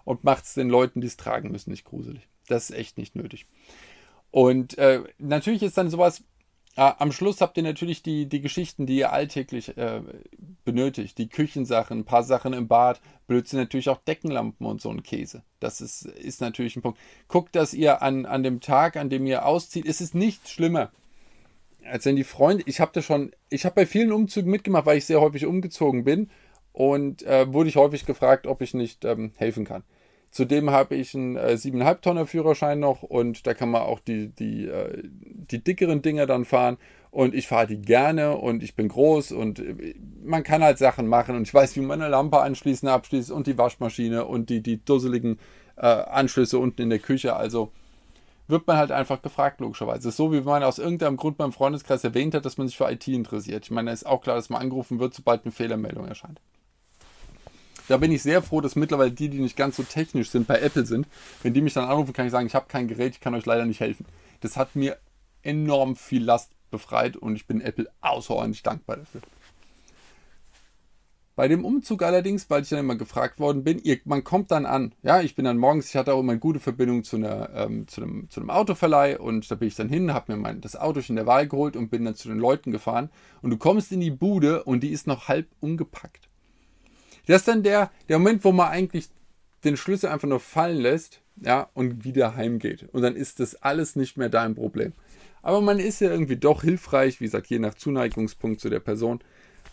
Und 0.04 0.24
macht 0.24 0.44
es 0.44 0.54
den 0.54 0.70
Leuten, 0.70 1.00
die 1.00 1.06
es 1.06 1.16
tragen 1.16 1.50
müssen, 1.50 1.70
nicht 1.70 1.84
gruselig. 1.84 2.26
Das 2.46 2.70
ist 2.70 2.76
echt 2.76 2.96
nicht 2.96 3.16
nötig. 3.16 3.46
Und 4.30 4.78
äh, 4.78 5.02
natürlich 5.18 5.62
ist 5.62 5.76
dann 5.76 5.90
sowas, 5.90 6.24
am 6.76 7.10
Schluss 7.10 7.40
habt 7.40 7.56
ihr 7.56 7.62
natürlich 7.62 8.02
die, 8.02 8.28
die 8.28 8.42
Geschichten, 8.42 8.84
die 8.84 8.98
ihr 8.98 9.12
alltäglich 9.12 9.76
äh, 9.78 10.02
benötigt. 10.64 11.16
Die 11.16 11.28
Küchensachen, 11.28 12.00
ein 12.00 12.04
paar 12.04 12.22
Sachen 12.22 12.52
im 12.52 12.68
Bad, 12.68 13.00
Blödsinn 13.26 13.58
natürlich 13.58 13.88
auch 13.88 13.98
Deckenlampen 13.98 14.66
und 14.66 14.82
so 14.82 14.90
ein 14.90 15.02
Käse. 15.02 15.42
Das 15.58 15.80
ist, 15.80 16.04
ist 16.04 16.42
natürlich 16.42 16.76
ein 16.76 16.82
Punkt. 16.82 16.98
Guckt, 17.28 17.56
dass 17.56 17.72
ihr 17.72 18.02
an, 18.02 18.26
an 18.26 18.42
dem 18.42 18.60
Tag, 18.60 18.96
an 18.96 19.08
dem 19.08 19.26
ihr 19.26 19.46
auszieht, 19.46 19.86
ist 19.86 20.02
es 20.02 20.12
nicht 20.12 20.48
schlimmer. 20.48 20.92
Als 21.84 22.04
wenn 22.04 22.16
die 22.16 22.24
Freunde, 22.24 22.64
ich 22.66 22.80
habe 22.80 22.90
das 22.92 23.06
schon, 23.06 23.32
ich 23.48 23.64
habe 23.64 23.74
bei 23.74 23.86
vielen 23.86 24.12
Umzügen 24.12 24.50
mitgemacht, 24.50 24.84
weil 24.84 24.98
ich 24.98 25.06
sehr 25.06 25.20
häufig 25.20 25.46
umgezogen 25.46 26.04
bin 26.04 26.30
und 26.72 27.22
äh, 27.22 27.50
wurde 27.52 27.70
ich 27.70 27.76
häufig 27.76 28.04
gefragt, 28.04 28.46
ob 28.46 28.60
ich 28.60 28.74
nicht 28.74 29.04
ähm, 29.06 29.32
helfen 29.36 29.64
kann. 29.64 29.82
Zudem 30.36 30.68
habe 30.68 30.96
ich 30.96 31.14
einen 31.14 31.36
äh, 31.36 31.54
7,5 31.54 32.00
Tonner 32.02 32.26
Führerschein 32.26 32.78
noch 32.78 33.02
und 33.02 33.46
da 33.46 33.54
kann 33.54 33.70
man 33.70 33.80
auch 33.80 34.00
die, 34.00 34.28
die, 34.28 34.66
äh, 34.66 35.02
die 35.02 35.64
dickeren 35.64 36.02
Dinger 36.02 36.26
dann 36.26 36.44
fahren. 36.44 36.76
Und 37.10 37.34
ich 37.34 37.48
fahre 37.48 37.66
die 37.66 37.80
gerne 37.80 38.36
und 38.36 38.62
ich 38.62 38.76
bin 38.76 38.88
groß 38.88 39.32
und 39.32 39.60
äh, 39.60 39.94
man 40.22 40.42
kann 40.42 40.62
halt 40.62 40.76
Sachen 40.76 41.06
machen. 41.06 41.36
Und 41.36 41.44
ich 41.44 41.54
weiß, 41.54 41.74
wie 41.76 41.80
man 41.80 42.02
eine 42.02 42.10
Lampe 42.10 42.38
anschließen, 42.38 42.86
abschließt 42.86 43.30
und 43.30 43.46
die 43.46 43.56
Waschmaschine 43.56 44.26
und 44.26 44.50
die, 44.50 44.60
die 44.60 44.84
dusseligen 44.84 45.38
äh, 45.76 45.86
Anschlüsse 45.86 46.58
unten 46.58 46.82
in 46.82 46.90
der 46.90 46.98
Küche. 46.98 47.34
Also 47.34 47.72
wird 48.46 48.66
man 48.66 48.76
halt 48.76 48.92
einfach 48.92 49.22
gefragt, 49.22 49.62
logischerweise. 49.62 50.10
So 50.10 50.34
wie 50.34 50.42
man 50.42 50.62
aus 50.64 50.78
irgendeinem 50.78 51.16
Grund 51.16 51.38
beim 51.38 51.54
Freundeskreis 51.54 52.04
erwähnt 52.04 52.34
hat, 52.34 52.44
dass 52.44 52.58
man 52.58 52.68
sich 52.68 52.76
für 52.76 52.90
IT 52.90 53.08
interessiert. 53.08 53.64
Ich 53.64 53.70
meine, 53.70 53.90
es 53.90 54.02
ist 54.02 54.06
auch 54.06 54.20
klar, 54.20 54.36
dass 54.36 54.50
man 54.50 54.60
angerufen 54.60 55.00
wird, 55.00 55.14
sobald 55.14 55.46
eine 55.46 55.52
Fehlermeldung 55.52 56.06
erscheint. 56.06 56.42
Da 57.88 57.96
bin 57.98 58.10
ich 58.10 58.22
sehr 58.22 58.42
froh, 58.42 58.60
dass 58.60 58.76
mittlerweile 58.76 59.12
die, 59.12 59.28
die 59.28 59.38
nicht 59.38 59.56
ganz 59.56 59.76
so 59.76 59.82
technisch 59.82 60.30
sind, 60.30 60.46
bei 60.46 60.60
Apple 60.60 60.86
sind. 60.86 61.06
Wenn 61.42 61.54
die 61.54 61.60
mich 61.60 61.74
dann 61.74 61.88
anrufen, 61.88 62.12
kann 62.12 62.26
ich 62.26 62.32
sagen, 62.32 62.46
ich 62.46 62.54
habe 62.54 62.66
kein 62.68 62.88
Gerät, 62.88 63.14
ich 63.14 63.20
kann 63.20 63.34
euch 63.34 63.46
leider 63.46 63.64
nicht 63.64 63.80
helfen. 63.80 64.06
Das 64.40 64.56
hat 64.56 64.74
mir 64.74 64.96
enorm 65.42 65.96
viel 65.96 66.24
Last 66.24 66.50
befreit 66.70 67.16
und 67.16 67.36
ich 67.36 67.46
bin 67.46 67.60
Apple 67.60 67.88
außerordentlich 68.00 68.62
dankbar 68.62 68.96
dafür. 68.96 69.20
Bei 71.36 71.48
dem 71.48 71.66
Umzug 71.66 72.02
allerdings, 72.02 72.48
weil 72.48 72.62
ich 72.62 72.70
dann 72.70 72.78
immer 72.78 72.96
gefragt 72.96 73.40
worden 73.40 73.62
bin, 73.62 73.78
ihr, 73.78 74.00
man 74.06 74.24
kommt 74.24 74.50
dann 74.50 74.64
an. 74.64 74.94
Ja, 75.02 75.20
ich 75.20 75.34
bin 75.34 75.44
dann 75.44 75.58
morgens, 75.58 75.90
ich 75.90 75.96
hatte 75.96 76.14
auch 76.14 76.20
immer 76.20 76.32
eine 76.32 76.40
gute 76.40 76.60
Verbindung 76.60 77.04
zu, 77.04 77.16
einer, 77.16 77.50
ähm, 77.54 77.86
zu, 77.88 78.00
einem, 78.00 78.30
zu 78.30 78.40
einem 78.40 78.48
Autoverleih 78.48 79.20
und 79.20 79.50
da 79.50 79.54
bin 79.54 79.68
ich 79.68 79.74
dann 79.74 79.90
hin, 79.90 80.14
habe 80.14 80.32
mir 80.32 80.38
mein, 80.38 80.62
das 80.62 80.76
Auto 80.76 81.00
in 81.06 81.14
der 81.14 81.26
Wahl 81.26 81.46
geholt 81.46 81.76
und 81.76 81.90
bin 81.90 82.06
dann 82.06 82.14
zu 82.14 82.28
den 82.28 82.38
Leuten 82.38 82.72
gefahren. 82.72 83.10
Und 83.42 83.50
du 83.50 83.58
kommst 83.58 83.92
in 83.92 84.00
die 84.00 84.10
Bude 84.10 84.64
und 84.64 84.82
die 84.82 84.88
ist 84.88 85.06
noch 85.06 85.28
halb 85.28 85.46
ungepackt. 85.60 86.25
Das 87.26 87.42
ist 87.42 87.48
dann 87.48 87.62
der, 87.62 87.90
der 88.08 88.18
Moment, 88.18 88.44
wo 88.44 88.52
man 88.52 88.68
eigentlich 88.68 89.08
den 89.64 89.76
Schlüssel 89.76 90.10
einfach 90.10 90.28
nur 90.28 90.40
fallen 90.40 90.78
lässt, 90.78 91.20
ja, 91.40 91.68
und 91.74 92.04
wieder 92.04 92.34
heimgeht. 92.36 92.88
Und 92.92 93.02
dann 93.02 93.16
ist 93.16 93.40
das 93.40 93.56
alles 93.56 93.96
nicht 93.96 94.16
mehr 94.16 94.28
dein 94.28 94.54
Problem. 94.54 94.92
Aber 95.42 95.60
man 95.60 95.78
ist 95.78 96.00
ja 96.00 96.10
irgendwie 96.10 96.36
doch 96.36 96.62
hilfreich, 96.62 97.20
wie 97.20 97.24
gesagt, 97.24 97.48
je 97.48 97.58
nach 97.58 97.74
Zuneigungspunkt 97.74 98.60
zu 98.60 98.70
der 98.70 98.80
Person 98.80 99.20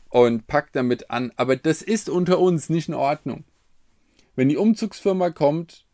und 0.10 0.46
packt 0.46 0.76
damit 0.76 1.10
an. 1.10 1.32
Aber 1.36 1.56
das 1.56 1.82
ist 1.82 2.10
unter 2.10 2.40
uns 2.40 2.70
nicht 2.70 2.90
in 2.90 2.94
Ordnung. 2.94 3.44
Wenn 4.36 4.50
die 4.50 4.58
Umzugsfirma 4.58 5.30
kommt, 5.30 5.86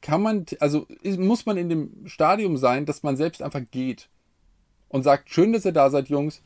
kann 0.00 0.20
man, 0.20 0.46
also 0.60 0.86
muss 1.16 1.46
man 1.46 1.56
in 1.56 1.68
dem 1.68 2.06
Stadium 2.06 2.56
sein, 2.56 2.84
dass 2.84 3.02
man 3.02 3.16
selbst 3.16 3.42
einfach 3.42 3.62
geht 3.70 4.10
und 4.88 5.04
sagt, 5.04 5.30
schön, 5.30 5.52
dass 5.52 5.64
ihr 5.64 5.72
da 5.72 5.88
seid, 5.88 6.08
Jungs. 6.08 6.42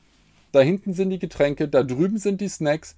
Da 0.52 0.60
hinten 0.60 0.92
sind 0.92 1.10
die 1.10 1.18
Getränke, 1.18 1.68
da 1.68 1.82
drüben 1.82 2.18
sind 2.18 2.40
die 2.40 2.48
Snacks 2.48 2.96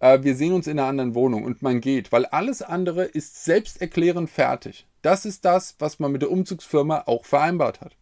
äh, 0.00 0.22
wir 0.22 0.34
sehen 0.34 0.52
uns 0.52 0.66
in 0.66 0.78
einer 0.78 0.88
anderen 0.88 1.14
Wohnung 1.14 1.44
und 1.44 1.62
man 1.62 1.80
geht, 1.80 2.10
weil 2.10 2.26
alles 2.26 2.62
andere 2.62 3.04
ist 3.04 3.44
selbsterklärend 3.44 4.28
fertig. 4.28 4.86
Das 5.02 5.24
ist 5.24 5.44
das, 5.44 5.76
was 5.78 5.98
man 5.98 6.12
mit 6.12 6.22
der 6.22 6.30
Umzugsfirma 6.30 7.04
auch 7.06 7.24
vereinbart 7.24 7.80
hat. 7.80 7.96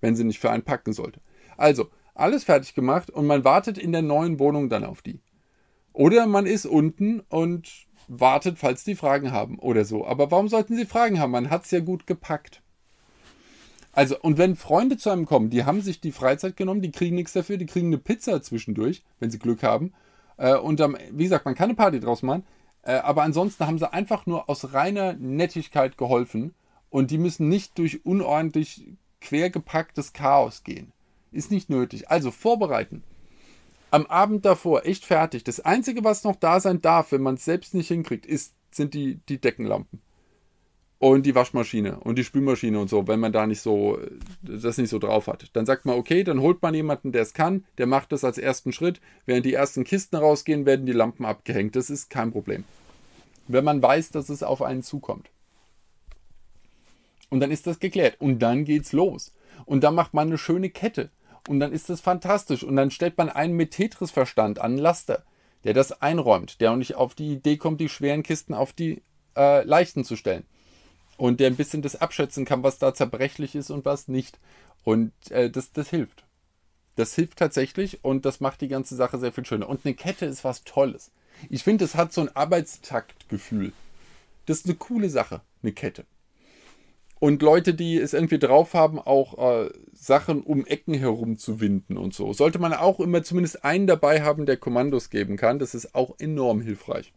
Wenn 0.00 0.14
sie 0.14 0.24
nicht 0.24 0.40
für 0.40 0.50
einen 0.50 0.64
packen 0.64 0.92
sollte. 0.92 1.20
Also, 1.56 1.88
alles 2.14 2.44
fertig 2.44 2.74
gemacht 2.74 3.10
und 3.10 3.26
man 3.26 3.44
wartet 3.44 3.78
in 3.78 3.92
der 3.92 4.02
neuen 4.02 4.38
Wohnung 4.38 4.68
dann 4.68 4.84
auf 4.84 5.00
die. 5.00 5.20
Oder 5.92 6.26
man 6.26 6.46
ist 6.46 6.66
unten 6.66 7.20
und 7.20 7.86
wartet, 8.08 8.58
falls 8.58 8.84
die 8.84 8.94
Fragen 8.94 9.32
haben 9.32 9.58
oder 9.58 9.84
so. 9.84 10.06
Aber 10.06 10.30
warum 10.30 10.48
sollten 10.48 10.76
sie 10.76 10.86
Fragen 10.86 11.18
haben? 11.18 11.30
Man 11.30 11.50
hat 11.50 11.64
es 11.64 11.70
ja 11.70 11.80
gut 11.80 12.06
gepackt. 12.06 12.62
Also, 13.92 14.18
und 14.18 14.38
wenn 14.38 14.56
Freunde 14.56 14.96
zu 14.96 15.10
einem 15.10 15.26
kommen, 15.26 15.50
die 15.50 15.64
haben 15.64 15.82
sich 15.82 16.00
die 16.00 16.12
Freizeit 16.12 16.56
genommen, 16.56 16.80
die 16.80 16.90
kriegen 16.90 17.14
nichts 17.14 17.34
dafür, 17.34 17.58
die 17.58 17.66
kriegen 17.66 17.88
eine 17.88 17.98
Pizza 17.98 18.40
zwischendurch, 18.42 19.02
wenn 19.20 19.30
sie 19.30 19.38
Glück 19.38 19.62
haben. 19.62 19.92
Äh, 20.36 20.56
und 20.56 20.80
ähm, 20.80 20.96
wie 21.10 21.24
gesagt, 21.24 21.44
man 21.44 21.54
kann 21.54 21.64
eine 21.64 21.74
Party 21.74 22.00
draus 22.00 22.22
machen. 22.22 22.44
Äh, 22.82 22.94
aber 22.94 23.22
ansonsten 23.22 23.66
haben 23.66 23.78
sie 23.78 23.92
einfach 23.92 24.26
nur 24.26 24.48
aus 24.48 24.72
reiner 24.72 25.14
Nettigkeit 25.14 25.96
geholfen. 25.96 26.54
Und 26.90 27.10
die 27.10 27.18
müssen 27.18 27.48
nicht 27.48 27.78
durch 27.78 28.04
unordentlich 28.04 28.86
quergepacktes 29.20 30.12
Chaos 30.12 30.64
gehen. 30.64 30.92
Ist 31.30 31.50
nicht 31.50 31.70
nötig. 31.70 32.10
Also 32.10 32.30
vorbereiten. 32.30 33.02
Am 33.90 34.06
Abend 34.06 34.44
davor 34.44 34.84
echt 34.84 35.04
fertig. 35.04 35.44
Das 35.44 35.60
Einzige, 35.60 36.04
was 36.04 36.24
noch 36.24 36.36
da 36.36 36.60
sein 36.60 36.80
darf, 36.82 37.12
wenn 37.12 37.22
man 37.22 37.34
es 37.34 37.44
selbst 37.44 37.74
nicht 37.74 37.88
hinkriegt, 37.88 38.26
ist, 38.26 38.54
sind 38.70 38.94
die, 38.94 39.20
die 39.28 39.38
Deckenlampen 39.38 40.00
und 41.02 41.26
die 41.26 41.34
Waschmaschine 41.34 41.98
und 41.98 42.16
die 42.16 42.22
Spülmaschine 42.22 42.78
und 42.78 42.88
so, 42.88 43.08
wenn 43.08 43.18
man 43.18 43.32
da 43.32 43.44
nicht 43.44 43.60
so 43.60 43.98
das 44.40 44.78
nicht 44.78 44.88
so 44.88 45.00
drauf 45.00 45.26
hat. 45.26 45.50
Dann 45.52 45.66
sagt 45.66 45.84
man, 45.84 45.98
okay, 45.98 46.22
dann 46.22 46.40
holt 46.40 46.62
man 46.62 46.74
jemanden, 46.74 47.10
der 47.10 47.22
es 47.22 47.34
kann, 47.34 47.64
der 47.76 47.88
macht 47.88 48.12
das 48.12 48.22
als 48.22 48.38
ersten 48.38 48.72
Schritt. 48.72 49.00
Während 49.26 49.44
die 49.44 49.52
ersten 49.52 49.82
Kisten 49.82 50.14
rausgehen, 50.14 50.64
werden 50.64 50.86
die 50.86 50.92
Lampen 50.92 51.24
abgehängt. 51.24 51.74
Das 51.74 51.90
ist 51.90 52.08
kein 52.08 52.30
Problem. 52.30 52.62
Wenn 53.48 53.64
man 53.64 53.82
weiß, 53.82 54.12
dass 54.12 54.28
es 54.28 54.44
auf 54.44 54.62
einen 54.62 54.84
zukommt. 54.84 55.28
Und 57.30 57.40
dann 57.40 57.50
ist 57.50 57.66
das 57.66 57.80
geklärt. 57.80 58.20
Und 58.20 58.38
dann 58.38 58.64
geht's 58.64 58.92
los. 58.92 59.32
Und 59.64 59.82
dann 59.82 59.96
macht 59.96 60.14
man 60.14 60.28
eine 60.28 60.38
schöne 60.38 60.70
Kette. 60.70 61.10
Und 61.48 61.58
dann 61.58 61.72
ist 61.72 61.90
das 61.90 62.00
fantastisch. 62.00 62.62
Und 62.62 62.76
dann 62.76 62.92
stellt 62.92 63.18
man 63.18 63.28
einen 63.28 63.54
mit 63.54 63.72
Tetris-Verstand 63.72 64.60
an 64.60 64.78
Laster, 64.78 65.24
der 65.64 65.74
das 65.74 66.00
einräumt, 66.00 66.60
der 66.60 66.70
auch 66.70 66.76
nicht 66.76 66.94
auf 66.94 67.16
die 67.16 67.32
Idee 67.32 67.56
kommt, 67.56 67.80
die 67.80 67.88
schweren 67.88 68.22
Kisten 68.22 68.54
auf 68.54 68.72
die 68.72 69.02
äh, 69.36 69.64
leichten 69.64 70.04
zu 70.04 70.14
stellen 70.14 70.44
und 71.16 71.40
der 71.40 71.48
ein 71.48 71.56
bisschen 71.56 71.82
das 71.82 71.96
abschätzen 71.96 72.44
kann, 72.44 72.62
was 72.62 72.78
da 72.78 72.94
zerbrechlich 72.94 73.54
ist 73.54 73.70
und 73.70 73.84
was 73.84 74.08
nicht. 74.08 74.38
Und 74.84 75.12
äh, 75.30 75.50
das, 75.50 75.72
das 75.72 75.88
hilft. 75.90 76.24
Das 76.96 77.14
hilft 77.14 77.38
tatsächlich 77.38 78.04
und 78.04 78.24
das 78.24 78.40
macht 78.40 78.60
die 78.60 78.68
ganze 78.68 78.96
Sache 78.96 79.18
sehr 79.18 79.32
viel 79.32 79.46
schöner. 79.46 79.68
Und 79.68 79.84
eine 79.84 79.94
Kette 79.94 80.26
ist 80.26 80.44
was 80.44 80.64
Tolles. 80.64 81.10
Ich 81.48 81.64
finde, 81.64 81.84
es 81.84 81.94
hat 81.94 82.12
so 82.12 82.20
ein 82.20 82.34
Arbeitstaktgefühl. 82.34 83.72
Das 84.46 84.58
ist 84.58 84.66
eine 84.66 84.74
coole 84.74 85.08
Sache, 85.08 85.40
eine 85.62 85.72
Kette. 85.72 86.04
Und 87.18 87.40
Leute, 87.40 87.72
die 87.72 87.98
es 87.98 88.14
irgendwie 88.14 88.40
drauf 88.40 88.74
haben, 88.74 88.98
auch 88.98 89.38
äh, 89.38 89.70
Sachen 89.92 90.42
um 90.42 90.66
Ecken 90.66 90.94
herum 90.94 91.38
zu 91.38 91.60
winden 91.60 91.96
und 91.96 92.12
so. 92.14 92.32
Sollte 92.32 92.58
man 92.58 92.74
auch 92.74 92.98
immer 92.98 93.22
zumindest 93.22 93.64
einen 93.64 93.86
dabei 93.86 94.22
haben, 94.22 94.44
der 94.44 94.56
Kommandos 94.56 95.08
geben 95.08 95.36
kann. 95.36 95.60
Das 95.60 95.74
ist 95.74 95.94
auch 95.94 96.18
enorm 96.18 96.60
hilfreich. 96.60 97.12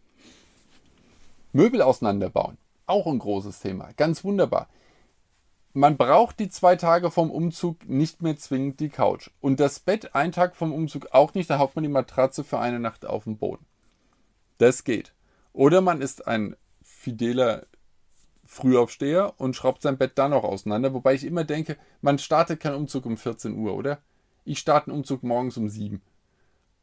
Möbel 1.54 1.82
auseinanderbauen. 1.82 2.60
Auch 2.88 3.08
ein 3.08 3.20
großes 3.20 3.60
Thema. 3.60 3.90
Ganz 3.98 4.24
wunderbar. 4.24 4.68
Man 5.74 5.98
braucht 5.98 6.40
die 6.40 6.50
zwei 6.50 6.76
Tage 6.78 7.12
vom 7.12 7.30
Umzug 7.32 7.88
nicht 7.88 8.22
mehr 8.22 8.38
zwingend 8.38 8.80
die 8.80 8.90
Couch. 8.90 9.30
Und 9.42 9.60
das 9.60 9.80
Bett 9.80 10.16
einen 10.16 10.32
Tag 10.32 10.56
vom 10.56 10.72
Umzug 10.72 11.08
auch 11.12 11.34
nicht. 11.34 11.50
Da 11.50 11.60
haut 11.60 11.76
man 11.76 11.84
die 11.84 11.90
Matratze 11.90 12.44
für 12.44 12.60
eine 12.60 12.80
Nacht 12.80 13.06
auf 13.06 13.26
den 13.26 13.38
Boden. 13.38 13.66
Das 14.58 14.84
geht. 14.84 15.14
Oder 15.52 15.82
man 15.82 16.02
ist 16.02 16.28
ein 16.28 16.56
fideler 16.82 17.66
Frühaufsteher 18.46 19.34
und 19.38 19.56
schraubt 19.56 19.82
sein 19.82 19.98
Bett 19.98 20.14
dann 20.16 20.32
noch 20.32 20.44
auseinander. 20.44 20.94
Wobei 20.94 21.14
ich 21.14 21.26
immer 21.26 21.44
denke, 21.44 21.78
man 22.02 22.20
startet 22.20 22.60
keinen 22.60 22.76
Umzug 22.76 23.06
um 23.06 23.18
14 23.18 23.58
Uhr, 23.58 23.76
oder? 23.76 24.00
Ich 24.46 24.60
starte 24.60 24.88
einen 24.88 25.00
Umzug 25.00 25.24
morgens 25.24 25.58
um 25.58 25.68
7. 25.68 26.02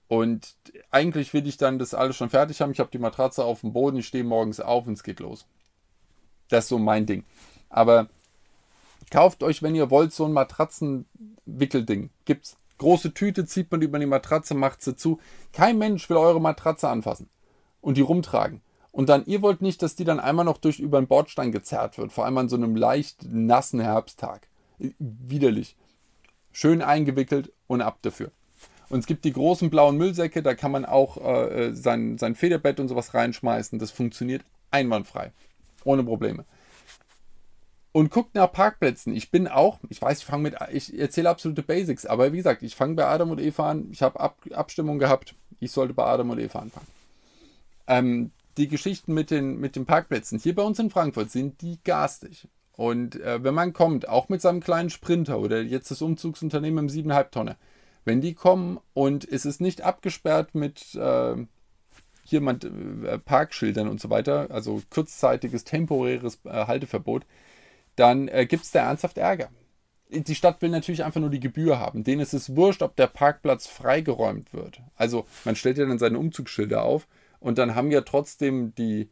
Und 0.09 0.57
eigentlich 0.91 1.33
will 1.33 1.47
ich 1.47 1.57
dann 1.57 1.79
das 1.79 1.95
alles 1.95 2.17
schon 2.17 2.29
fertig 2.29 2.61
haben. 2.61 2.73
Ich 2.73 2.81
habe 2.81 2.91
die 2.91 2.99
Matratze 2.99 3.45
auf 3.45 3.61
dem 3.63 3.73
Boden, 3.73 3.97
ich 3.97 4.07
stehe 4.07 4.25
morgens 4.25 4.61
auf 4.61 4.87
und 4.87 4.95
es 4.95 5.03
geht 5.03 5.21
los. 5.21 5.47
Das 6.49 6.65
ist 6.65 6.69
so 6.69 6.79
mein 6.79 7.07
Ding. 7.07 7.25
Aber 7.69 8.09
kauft 9.11 9.43
euch, 9.43 9.63
wenn 9.63 9.75
ihr 9.75 9.91
wollt, 9.91 10.13
so 10.13 10.25
ein 10.25 10.33
Matratzenwickelding. 10.33 12.11
Gibt's. 12.25 12.57
Große 12.79 13.15
Tüte 13.15 13.47
zieht 13.47 13.71
man 13.71 13.81
über 13.81 13.99
die 14.01 14.07
Matratze, 14.07 14.55
macht 14.55 14.83
sie 14.83 14.97
zu. 14.97 15.21
Kein 15.53 15.79
Mensch 15.79 16.11
will 16.11 16.17
eure 16.17 16.41
Matratze 16.41 16.89
anfassen 16.89 17.29
und 17.81 17.97
die 17.97 18.01
rumtragen. 18.01 18.61
Und 18.91 19.09
dann, 19.09 19.25
ihr 19.27 19.41
wollt 19.41 19.63
nicht, 19.63 19.83
dass 19.83 19.95
die 19.95 20.05
dann 20.05 20.21
einmal 20.21 20.45
noch 20.45 20.59
durch 20.59 20.79
über 20.79 21.01
den 21.01 21.07
Bordstein 21.07 21.53
gezerrt 21.53 21.97
wird, 21.97 22.13
vor 22.13 22.25
allem 22.25 22.39
an 22.39 22.49
so 22.49 22.57
einem 22.57 22.77
leicht 22.77 23.25
nassen 23.25 23.81
Herbsttag. 23.81 24.49
Widerlich. 24.99 25.77
Schön 26.51 26.83
eingewickelt 26.83 27.53
und 27.67 27.81
ab 27.81 27.99
dafür. 28.03 28.33
Und 28.91 28.99
es 28.99 29.07
gibt 29.07 29.25
die 29.25 29.33
großen 29.33 29.71
blauen 29.71 29.97
Müllsäcke, 29.97 30.43
da 30.43 30.55
kann 30.55 30.71
man 30.71 30.85
auch 30.85 31.17
äh, 31.17 31.73
sein, 31.73 32.19
sein 32.19 32.35
Federbett 32.35 32.79
und 32.81 32.89
sowas 32.89 33.15
reinschmeißen. 33.15 33.79
Das 33.79 33.91
funktioniert 33.91 34.45
einwandfrei. 34.71 35.33
Ohne 35.85 36.05
Probleme. 36.05 36.45
Und 37.93 38.11
guckt 38.11 38.35
nach 38.35 38.51
Parkplätzen. 38.51 39.15
Ich 39.15 39.31
bin 39.31 39.49
auch, 39.49 39.79
ich 39.91 40.01
weiß, 40.01 40.21
ich 40.21 40.25
fange 40.25 40.45
mit, 40.45 40.57
ich 40.73 40.99
erzähle 40.99 41.29
absolute 41.29 41.63
Basics, 41.63 42.07
aber 42.07 42.33
wie 42.33 42.39
gesagt, 42.39 42.63
ich 42.63 42.75
fange 42.75 42.95
bei 42.95 43.07
Adam 43.07 43.31
und 43.31 43.41
Eva 43.41 43.71
an. 43.71 43.89
Ich 43.93 44.03
habe 44.03 44.19
Ab 44.19 44.39
Abstimmung 44.53 44.99
gehabt. 44.99 45.35
Ich 45.61 45.73
sollte 45.73 45.93
bei 45.93 46.05
Adam 46.05 46.31
und 46.31 46.39
Eva 46.39 46.61
anfangen. 46.61 46.87
Ähm, 47.87 48.31
die 48.57 48.69
Geschichten 48.69 49.15
mit 49.15 49.31
den, 49.31 49.61
mit 49.61 49.77
den 49.77 49.87
Parkplätzen 49.87 50.39
hier 50.39 50.55
bei 50.55 50.63
uns 50.63 50.79
in 50.79 50.91
Frankfurt 50.91 51.31
sind 51.31 51.61
die 51.61 51.79
garstig. 51.85 52.49
Und 52.73 53.21
äh, 53.21 53.45
wenn 53.45 53.55
man 53.55 53.73
kommt, 53.73 54.09
auch 54.09 54.29
mit 54.29 54.41
seinem 54.41 54.61
kleinen 54.61 54.91
Sprinter 54.91 55.39
oder 55.39 55.61
jetzt 55.61 55.91
das 55.91 56.03
Umzugsunternehmen 56.03 56.89
im 56.89 56.91
7,5 56.91 57.31
Tonne, 57.31 57.57
wenn 58.05 58.21
die 58.21 58.35
kommen 58.35 58.81
und 58.95 59.29
es 59.31 59.45
ist 59.45 59.61
nicht 59.61 59.83
abgesperrt 59.83 60.55
mit 60.55 60.95
äh, 60.95 61.37
hier 62.25 62.41
man, 62.41 62.61
äh, 63.05 63.19
Parkschildern 63.19 63.89
und 63.89 64.01
so 64.01 64.11
weiter, 64.11 64.47
also 64.51 64.81
kurzzeitiges, 64.91 65.65
temporäres 65.65 66.41
äh, 66.45 66.67
Halteverbot, 66.67 67.25
dann 67.97 68.29
äh, 68.29 68.47
gibt 68.47 68.65
es 68.65 68.71
da 68.71 68.87
ernsthaft 68.87 69.19
Ärger. 69.19 69.51
Die 70.11 70.35
Stadt 70.35 70.61
will 70.61 70.69
natürlich 70.69 71.05
einfach 71.05 71.21
nur 71.21 71.31
die 71.31 71.41
Gebühr 71.41 71.79
haben. 71.79 72.05
Denen 72.05 72.21
ist 72.21 72.35
es 72.35 72.55
wurscht, 72.55 72.83
ob 72.83 72.97
der 72.97 73.07
Parkplatz 73.07 73.67
freigeräumt 73.67 74.53
wird. 74.53 74.81
Also 74.95 75.25
man 75.45 75.57
stellt 75.57 75.79
ja 75.79 75.87
dann 75.87 75.99
seine 75.99 76.19
Umzugsschilder 76.19 76.83
auf 76.83 77.09
und 77.41 77.57
dann 77.57 77.75
haben 77.75 77.91
ja 77.91 78.03
trotzdem 78.03 78.75
die 78.75 79.09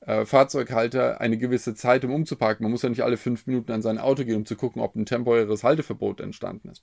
äh, 0.00 0.24
Fahrzeughalter 0.24 1.20
eine 1.20 1.36
gewisse 1.36 1.74
Zeit, 1.74 2.04
um 2.04 2.12
umzuparken. 2.12 2.64
Man 2.64 2.72
muss 2.72 2.82
ja 2.82 2.88
nicht 2.88 3.04
alle 3.04 3.18
fünf 3.18 3.46
Minuten 3.46 3.72
an 3.72 3.82
sein 3.82 3.98
Auto 3.98 4.24
gehen, 4.24 4.36
um 4.36 4.46
zu 4.46 4.56
gucken, 4.56 4.80
ob 4.80 4.96
ein 4.96 5.06
temporäres 5.06 5.64
Halteverbot 5.64 6.20
entstanden 6.20 6.70
ist. 6.70 6.82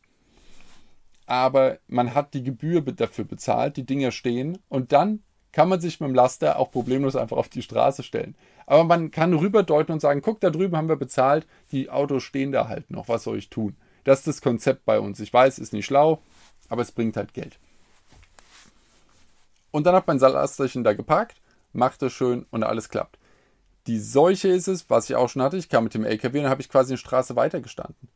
Aber 1.25 1.79
man 1.87 2.13
hat 2.13 2.35
die 2.35 2.43
Gebühr 2.43 2.81
dafür 2.81 3.25
bezahlt, 3.25 3.77
die 3.77 3.85
Dinger 3.85 4.11
stehen 4.11 4.59
und 4.69 4.91
dann 4.91 5.23
kann 5.55 5.69
man 5.69 5.79
sich 5.79 6.01
mit 6.01 6.09
dem 6.09 6.15
Laster 6.15 6.59
auch 6.59 6.69
problemlos 6.69 7.15
einfach 7.15 7.37
auf 7.37 7.47
die 7.47 7.61
Straße 7.61 8.03
stellen. 8.03 8.35
Aber 8.65 8.83
man 8.83 9.09
kann 9.09 9.33
rüberdeuten 9.33 9.93
und 9.93 10.01
sagen, 10.01 10.21
guck, 10.21 10.41
da 10.41 10.49
drüben 10.49 10.75
haben 10.75 10.89
wir 10.89 10.97
bezahlt, 10.97 11.47
die 11.71 11.89
Autos 11.89 12.23
stehen 12.23 12.51
da 12.51 12.67
halt 12.67 12.91
noch, 12.91 13.07
was 13.07 13.23
soll 13.23 13.37
ich 13.37 13.49
tun? 13.49 13.77
Das 14.03 14.19
ist 14.19 14.27
das 14.27 14.41
Konzept 14.41 14.83
bei 14.83 14.99
uns. 14.99 15.21
Ich 15.21 15.31
weiß, 15.31 15.59
ist 15.59 15.71
nicht 15.71 15.85
schlau, 15.85 16.21
aber 16.67 16.81
es 16.81 16.91
bringt 16.91 17.15
halt 17.15 17.33
Geld. 17.33 17.57
Und 19.71 19.85
dann 19.85 19.95
hat 19.95 20.07
mein 20.07 20.19
Salasterchen 20.19 20.83
da 20.83 20.91
geparkt, 20.91 21.37
machte 21.71 22.09
schön 22.09 22.45
und 22.51 22.65
alles 22.65 22.89
klappt. 22.89 23.17
Die 23.87 24.01
Seuche 24.01 24.49
ist 24.49 24.67
es, 24.67 24.89
was 24.89 25.09
ich 25.09 25.15
auch 25.15 25.29
schon 25.29 25.41
hatte, 25.41 25.55
ich 25.55 25.69
kam 25.69 25.85
mit 25.85 25.93
dem 25.93 26.03
LKW 26.03 26.41
und 26.41 26.49
habe 26.49 26.61
ich 26.61 26.67
quasi 26.67 26.91
eine 26.91 26.97
Straße 26.97 27.37
weitergestanden. 27.37 28.09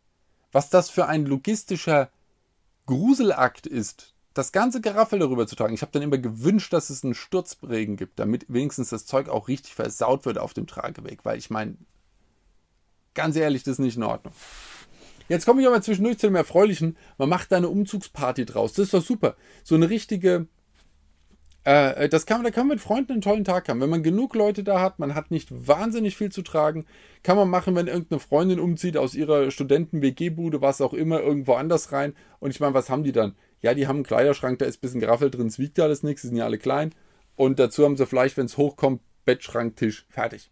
Was 0.52 0.70
das 0.70 0.90
für 0.90 1.06
ein 1.06 1.26
logistischer 1.26 2.10
Gruselakt 2.86 3.66
ist, 3.66 4.14
das 4.40 4.52
ganze 4.52 4.82
Geraffel 4.82 5.20
darüber 5.20 5.48
zu 5.48 5.56
tragen. 5.56 5.74
Ich 5.74 5.82
habe 5.82 5.92
dann 5.92 6.02
immer 6.02 6.18
gewünscht, 6.18 6.72
dass 6.72 6.90
es 6.90 7.04
einen 7.04 7.14
Sturzregen 7.14 7.98
gibt, 7.98 8.20
damit 8.20 8.46
wenigstens 8.48 8.90
das 8.90 9.06
Zeug 9.06 9.28
auch 9.30 9.48
richtig 9.48 9.76
versaut 9.76 10.26
wird 10.26 10.38
auf 10.38 10.54
dem 10.54 10.66
Trageweg, 10.66 11.26
weil 11.26 11.38
ich 11.38 11.50
meine, 11.50 11.76
ganz 13.14 13.36
ehrlich, 13.36 13.64
das 13.64 13.74
ist 13.74 13.80
nicht 13.80 13.98
in 13.98 14.04
Ordnung. 14.04 14.34
Jetzt 15.28 15.46
komme 15.46 15.62
ich 15.62 15.68
aber 15.68 15.82
zwischendurch 15.82 16.18
zu 16.18 16.28
dem 16.28 16.36
Erfreulichen. 16.36 16.98
Man 17.18 17.30
macht 17.30 17.52
da 17.52 17.58
eine 17.58 17.70
Umzugsparty 17.70 18.46
draus. 18.46 18.74
Das 18.74 18.86
ist 18.86 18.94
doch 18.94 19.04
super. 19.04 19.36
So 19.64 19.76
eine 19.76 19.90
richtige 19.90 20.48
äh, 21.66 22.08
das 22.10 22.26
kann, 22.26 22.44
da 22.44 22.52
kann 22.52 22.68
man 22.68 22.76
mit 22.76 22.84
Freunden 22.84 23.14
einen 23.14 23.22
tollen 23.22 23.44
Tag 23.44 23.68
haben. 23.68 23.82
Wenn 23.82 23.90
man 23.90 24.04
genug 24.04 24.34
Leute 24.34 24.64
da 24.64 24.82
hat, 24.82 25.00
man 25.00 25.14
hat 25.14 25.30
nicht 25.30 25.50
wahnsinnig 25.68 26.16
viel 26.16 26.32
zu 26.32 26.42
tragen, 26.42 26.86
kann 27.22 27.38
man 27.38 27.50
machen, 27.50 27.76
wenn 27.76 27.88
irgendeine 27.88 28.20
Freundin 28.20 28.60
umzieht 28.60 28.98
aus 28.98 29.14
ihrer 29.14 29.52
Studenten-WG-Bude, 29.52 30.62
was 30.62 30.82
auch 30.82 30.94
immer, 30.94 31.20
irgendwo 31.20 31.54
anders 31.54 31.92
rein. 31.92 32.14
Und 32.40 32.52
ich 32.52 32.60
meine, 32.60 32.74
was 32.74 32.90
haben 32.90 33.04
die 33.04 33.12
dann? 33.12 33.36
Ja, 33.62 33.74
die 33.74 33.88
haben 33.88 33.98
einen 33.98 34.06
Kleiderschrank, 34.06 34.60
da 34.60 34.66
ist 34.66 34.78
ein 34.78 34.82
bisschen 34.82 35.00
Geraffel 35.00 35.32
drin, 35.32 35.48
es 35.48 35.60
wiegt 35.60 35.78
ja 35.78 35.84
alles 35.86 36.04
nichts, 36.04 36.22
die 36.22 36.28
sind 36.30 36.38
ja 36.38 36.46
alle 36.46 36.58
klein. 36.58 36.94
Und 37.36 37.60
dazu 37.60 37.84
haben 37.84 37.98
sie 37.98 38.06
vielleicht, 38.06 38.38
wenn 38.38 38.46
es 38.46 38.58
hochkommt, 38.58 39.02
Bettschrank, 39.26 39.76
Tisch, 39.76 40.06
fertig. 40.10 40.52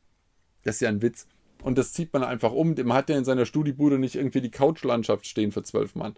Das 0.64 0.76
ist 0.76 0.82
ja 0.82 0.90
ein 0.90 1.02
Witz. 1.02 1.28
Und 1.64 1.78
das 1.78 1.94
zieht 1.94 2.14
man 2.14 2.24
einfach 2.24 2.52
um. 2.52 2.76
Man 2.76 2.94
hat 2.94 3.10
ja 3.10 3.18
in 3.18 3.26
seiner 3.26 3.46
Studiebude 3.46 3.98
nicht 3.98 4.16
irgendwie 4.16 4.42
die 4.42 4.52
Couchlandschaft 4.52 5.26
stehen 5.26 5.52
für 5.52 5.64
zwölf 5.64 5.96
Mann. 5.96 6.16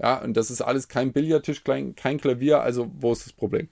Ja, 0.00 0.22
und 0.22 0.36
das 0.36 0.50
ist 0.50 0.60
alles 0.60 0.88
kein 0.88 1.12
Billardtisch, 1.12 1.64
kein 1.64 1.94
Klavier, 1.94 2.60
also 2.60 2.90
wo 2.98 3.12
ist 3.12 3.26
das 3.26 3.32
Problem? 3.32 3.68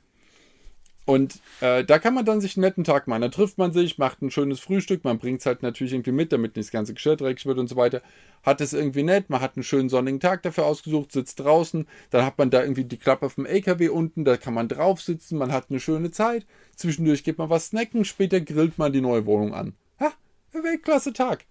Und 1.06 1.40
äh, 1.60 1.84
da 1.84 1.98
kann 1.98 2.14
man 2.14 2.24
dann 2.24 2.40
sich 2.40 2.56
einen 2.56 2.62
netten 2.62 2.84
Tag 2.84 3.08
machen. 3.08 3.22
Da 3.22 3.28
trifft 3.28 3.58
man 3.58 3.72
sich, 3.72 3.98
macht 3.98 4.22
ein 4.22 4.30
schönes 4.30 4.60
Frühstück, 4.60 5.02
man 5.02 5.18
bringt 5.18 5.40
es 5.40 5.46
halt 5.46 5.62
natürlich 5.62 5.92
irgendwie 5.92 6.12
mit, 6.12 6.32
damit 6.32 6.56
nicht 6.56 6.68
das 6.68 6.72
ganze 6.72 6.94
Geschirr 6.94 7.16
dreckig 7.16 7.46
wird 7.46 7.58
und 7.58 7.68
so 7.68 7.76
weiter. 7.76 8.02
Hat 8.42 8.60
es 8.60 8.72
irgendwie 8.72 9.02
nett, 9.02 9.28
man 9.28 9.40
hat 9.40 9.56
einen 9.56 9.64
schönen 9.64 9.88
sonnigen 9.88 10.20
Tag 10.20 10.42
dafür 10.42 10.66
ausgesucht, 10.66 11.12
sitzt 11.12 11.40
draußen, 11.40 11.86
dann 12.10 12.24
hat 12.24 12.38
man 12.38 12.50
da 12.50 12.62
irgendwie 12.62 12.84
die 12.84 12.96
Klappe 12.96 13.28
vom 13.28 13.44
LKW 13.44 13.88
unten, 13.88 14.24
da 14.24 14.36
kann 14.36 14.54
man 14.54 14.68
drauf 14.68 15.00
sitzen, 15.00 15.36
man 15.36 15.52
hat 15.52 15.66
eine 15.68 15.80
schöne 15.80 16.10
Zeit. 16.10 16.46
Zwischendurch 16.76 17.24
geht 17.24 17.38
man 17.38 17.50
was 17.50 17.66
snacken, 17.66 18.04
später 18.04 18.40
grillt 18.40 18.78
man 18.78 18.92
die 18.92 19.00
neue 19.00 19.26
Wohnung 19.26 19.52
an. 19.52 19.74
Ha, 19.98 20.12
Weltklasse 20.52 21.12
Tag. 21.12 21.44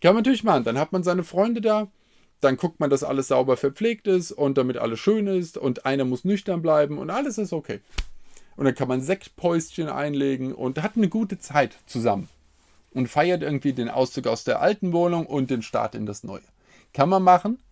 Kann 0.00 0.14
man 0.14 0.22
natürlich 0.22 0.44
machen. 0.44 0.64
Dann 0.64 0.78
hat 0.78 0.92
man 0.92 1.02
seine 1.02 1.24
Freunde 1.24 1.60
da, 1.60 1.88
dann 2.40 2.56
guckt 2.56 2.80
man, 2.80 2.90
dass 2.90 3.02
alles 3.02 3.28
sauber 3.28 3.56
verpflegt 3.56 4.06
ist 4.06 4.32
und 4.32 4.58
damit 4.58 4.76
alles 4.76 5.00
schön 5.00 5.26
ist 5.26 5.58
und 5.58 5.86
einer 5.86 6.04
muss 6.04 6.24
nüchtern 6.24 6.62
bleiben 6.62 6.98
und 6.98 7.10
alles 7.10 7.38
ist 7.38 7.52
okay. 7.52 7.80
Und 8.58 8.64
dann 8.64 8.74
kann 8.74 8.88
man 8.88 9.00
Sektpäuschen 9.00 9.88
einlegen 9.88 10.52
und 10.52 10.82
hat 10.82 10.96
eine 10.96 11.08
gute 11.08 11.38
Zeit 11.38 11.78
zusammen. 11.86 12.28
Und 12.90 13.06
feiert 13.06 13.40
irgendwie 13.40 13.72
den 13.72 13.88
Auszug 13.88 14.26
aus 14.26 14.42
der 14.42 14.60
alten 14.60 14.92
Wohnung 14.92 15.26
und 15.26 15.48
den 15.48 15.62
Start 15.62 15.94
in 15.94 16.06
das 16.06 16.24
Neue. 16.24 16.42
Kann 16.92 17.08
man 17.08 17.22
machen, 17.22 17.62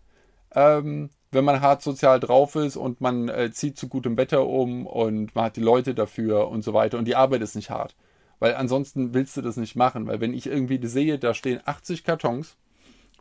ähm, 0.55 1.11
wenn 1.33 1.45
man 1.45 1.61
hart 1.61 1.83
sozial 1.83 2.21
drauf 2.21 2.55
ist 2.55 2.77
und 2.77 3.01
man 3.01 3.29
äh, 3.29 3.51
zieht 3.51 3.77
zu 3.77 3.89
gutem 3.89 4.17
Wetter 4.17 4.47
um 4.47 4.87
und 4.87 5.35
man 5.35 5.47
hat 5.47 5.57
die 5.57 5.61
Leute 5.61 5.93
dafür 5.93 6.47
und 6.47 6.63
so 6.63 6.73
weiter 6.73 6.99
und 6.99 7.07
die 7.07 7.17
Arbeit 7.17 7.43
ist 7.43 7.57
nicht 7.57 7.71
hart. 7.71 7.97
Weil 8.39 8.55
ansonsten 8.55 9.13
willst 9.13 9.37
du 9.37 9.43
das 9.43 9.57
nicht 9.57 9.75
machen. 9.75 10.07
Weil 10.07 10.21
wenn 10.21 10.35
ich 10.35 10.47
irgendwie 10.47 10.87
sehe, 10.87 11.19
da 11.19 11.35
stehen 11.35 11.61
80 11.65 12.05
Kartons 12.05 12.57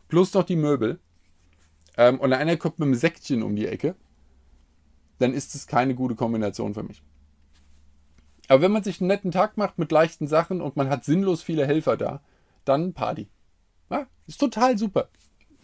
plus 0.08 0.36
noch 0.36 0.44
die 0.44 0.56
Möbel 0.56 1.00
ähm, 1.98 2.20
und 2.20 2.32
einer 2.32 2.58
kommt 2.58 2.78
mit 2.78 2.86
einem 2.86 2.96
Säckchen 2.96 3.42
um 3.42 3.56
die 3.56 3.66
Ecke, 3.66 3.96
dann 5.18 5.34
ist 5.34 5.56
es 5.56 5.66
keine 5.66 5.96
gute 5.96 6.14
Kombination 6.14 6.76
für 6.76 6.84
mich. 6.84 7.02
Aber 8.48 8.62
wenn 8.62 8.72
man 8.72 8.84
sich 8.84 9.02
einen 9.02 9.08
netten 9.08 9.32
Tag 9.32 9.58
macht 9.58 9.80
mit 9.80 9.92
leichten 9.92 10.28
Sachen 10.28 10.62
und 10.62 10.76
man 10.76 10.90
hat 10.90 11.04
sinnlos 11.04 11.42
viele 11.42 11.66
Helfer 11.66 11.98
da, 11.98 12.22
dann 12.64 12.94
Party. 12.94 13.28
Ja, 13.90 14.08
ist 14.28 14.40
total 14.40 14.78
super. 14.78 15.10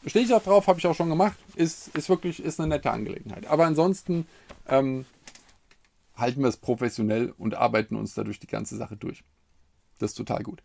Stehe 0.06 0.26
ich 0.26 0.34
auch 0.34 0.42
drauf, 0.42 0.68
habe 0.68 0.80
ich 0.80 0.88
auch 0.88 0.96
schon 0.96 1.10
gemacht. 1.10 1.38
Ist, 1.56 1.96
ist 1.96 2.10
wirklich 2.10 2.42
ist 2.42 2.60
eine 2.60 2.70
nette 2.70 2.92
Angelegenheit. 2.92 3.46
Aber 3.48 3.66
ansonsten 3.66 4.26
ähm, 4.68 5.06
halten 6.16 6.42
wir 6.42 6.50
es 6.50 6.58
professionell 6.58 7.34
und 7.38 7.56
arbeiten 7.56 7.96
uns 7.96 8.16
dadurch 8.16 8.40
die 8.40 8.48
ganze 8.48 8.78
Sache 8.78 8.98
durch. 8.98 9.24
Das 10.00 10.12
ist 10.12 10.18
total 10.18 10.42
gut. 10.42 10.64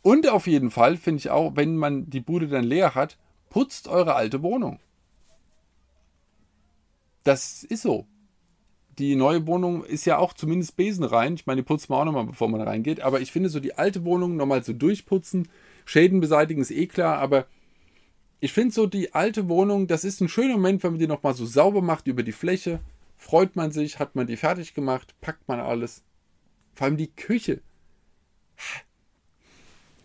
Und 0.00 0.28
auf 0.28 0.46
jeden 0.46 0.70
Fall 0.70 0.96
finde 0.96 1.18
ich 1.18 1.30
auch, 1.30 1.56
wenn 1.56 1.76
man 1.76 2.08
die 2.08 2.20
Bude 2.20 2.48
dann 2.48 2.64
leer 2.64 2.94
hat, 2.94 3.18
putzt 3.50 3.88
eure 3.88 4.14
alte 4.14 4.42
Wohnung. 4.42 4.78
Das 7.24 7.62
ist 7.64 7.82
so. 7.82 8.06
Die 8.98 9.14
neue 9.14 9.46
Wohnung 9.46 9.84
ist 9.84 10.04
ja 10.06 10.18
auch 10.18 10.32
zumindest 10.32 10.76
besenrein. 10.76 11.34
Ich 11.34 11.46
meine, 11.46 11.62
die 11.62 11.66
putzt 11.66 11.88
man 11.88 12.00
auch 12.00 12.04
nochmal, 12.04 12.26
bevor 12.26 12.48
man 12.48 12.60
reingeht. 12.60 13.00
Aber 13.00 13.20
ich 13.20 13.30
finde 13.30 13.48
so 13.48 13.60
die 13.60 13.74
alte 13.74 14.04
Wohnung 14.04 14.36
nochmal 14.36 14.64
so 14.64 14.72
durchputzen, 14.72 15.48
Schäden 15.84 16.20
beseitigen 16.20 16.60
ist 16.60 16.70
eh 16.70 16.86
klar, 16.86 17.18
aber 17.18 17.46
ich 18.40 18.52
finde 18.52 18.74
so 18.74 18.86
die 18.86 19.14
alte 19.14 19.48
Wohnung, 19.48 19.86
das 19.86 20.04
ist 20.04 20.20
ein 20.20 20.28
schöner 20.28 20.54
Moment, 20.54 20.82
wenn 20.82 20.92
man 20.92 21.00
die 21.00 21.06
nochmal 21.06 21.34
so 21.34 21.46
sauber 21.46 21.80
macht 21.80 22.06
über 22.06 22.22
die 22.22 22.32
Fläche. 22.32 22.80
Freut 23.16 23.56
man 23.56 23.72
sich, 23.72 23.98
hat 23.98 24.14
man 24.14 24.26
die 24.26 24.36
fertig 24.36 24.74
gemacht, 24.74 25.14
packt 25.20 25.48
man 25.48 25.60
alles. 25.60 26.02
Vor 26.74 26.86
allem 26.86 26.96
die 26.96 27.10
Küche. 27.10 27.60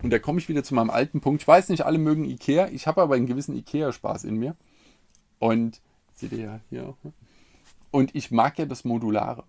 Und 0.01 0.09
da 0.11 0.19
komme 0.19 0.39
ich 0.39 0.49
wieder 0.49 0.63
zu 0.63 0.73
meinem 0.73 0.89
alten 0.89 1.21
Punkt. 1.21 1.41
Ich 1.41 1.47
weiß 1.47 1.69
nicht, 1.69 1.85
alle 1.85 1.97
mögen 1.97 2.25
Ikea. 2.25 2.69
Ich 2.69 2.87
habe 2.87 3.01
aber 3.01 3.15
einen 3.15 3.27
gewissen 3.27 3.55
Ikea-Spaß 3.55 4.23
in 4.23 4.37
mir. 4.37 4.55
Und 5.39 5.81
seht 6.13 6.31
ihr 6.31 6.39
ja 6.39 6.59
hier 6.69 6.87
auch. 6.87 6.97
Ne? 7.03 7.13
Und 7.93 8.15
ich 8.15 8.31
mag 8.31 8.57
ja 8.57 8.65
das 8.65 8.85
Modulare. 8.85 9.43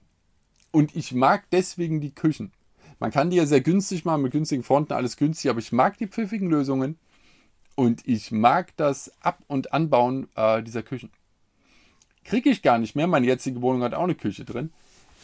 Und 0.71 0.95
ich 0.95 1.15
mag 1.15 1.45
deswegen 1.51 2.03
die 2.03 2.15
Küchen. 2.15 2.53
Man 2.99 3.11
kann 3.11 3.31
die 3.31 3.39
ja 3.39 3.47
sehr 3.47 3.63
günstig 3.63 4.05
machen, 4.05 4.21
mit 4.21 4.33
günstigen 4.33 4.63
Fronten, 4.63 4.93
alles 4.93 5.17
günstig, 5.17 5.51
aber 5.51 5.61
ich 5.61 5.73
mag 5.73 5.97
die 5.97 6.09
pfiffigen 6.09 6.51
Lösungen. 6.51 6.99
Und 7.75 8.07
ich 8.07 8.33
mag 8.33 8.77
das 8.77 9.11
Ab- 9.23 9.43
und 9.47 9.73
Anbauen 9.73 10.29
äh, 10.37 10.63
dieser 10.63 10.83
Küchen. 10.83 11.09
Kriege 12.23 12.51
ich 12.51 12.61
gar 12.61 12.79
nicht 12.79 12.95
mehr. 12.95 13.07
Meine 13.07 13.27
jetzige 13.27 13.63
Wohnung 13.63 13.83
hat 13.83 13.95
auch 13.95 14.05
eine 14.05 14.15
Küche 14.15 14.45
drin. 14.45 14.75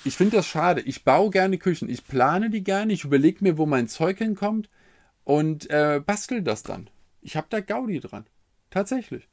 Ich 0.07 0.17
finde 0.17 0.37
das 0.37 0.47
schade. 0.47 0.81
Ich 0.81 1.05
baue 1.05 1.29
gerne 1.29 1.59
Küchen. 1.59 1.91
Ich 1.91 2.07
plane 2.07 2.49
die 2.49 2.65
gerne. 2.65 2.95
Ich 2.95 3.05
überlege 3.05 3.45
mir, 3.45 3.59
wo 3.59 3.67
mein 3.67 3.87
Zeug 3.87 4.17
hinkommt 4.17 4.71
und 5.25 5.69
äh, 5.69 6.01
bastel 6.05 6.41
das 6.41 6.63
dann. 6.63 6.89
Ich 7.21 7.37
habe 7.37 7.49
da 7.51 7.61
Gaudi 7.61 8.01
dran. 8.01 8.25
Tatsächlich. 8.71 9.29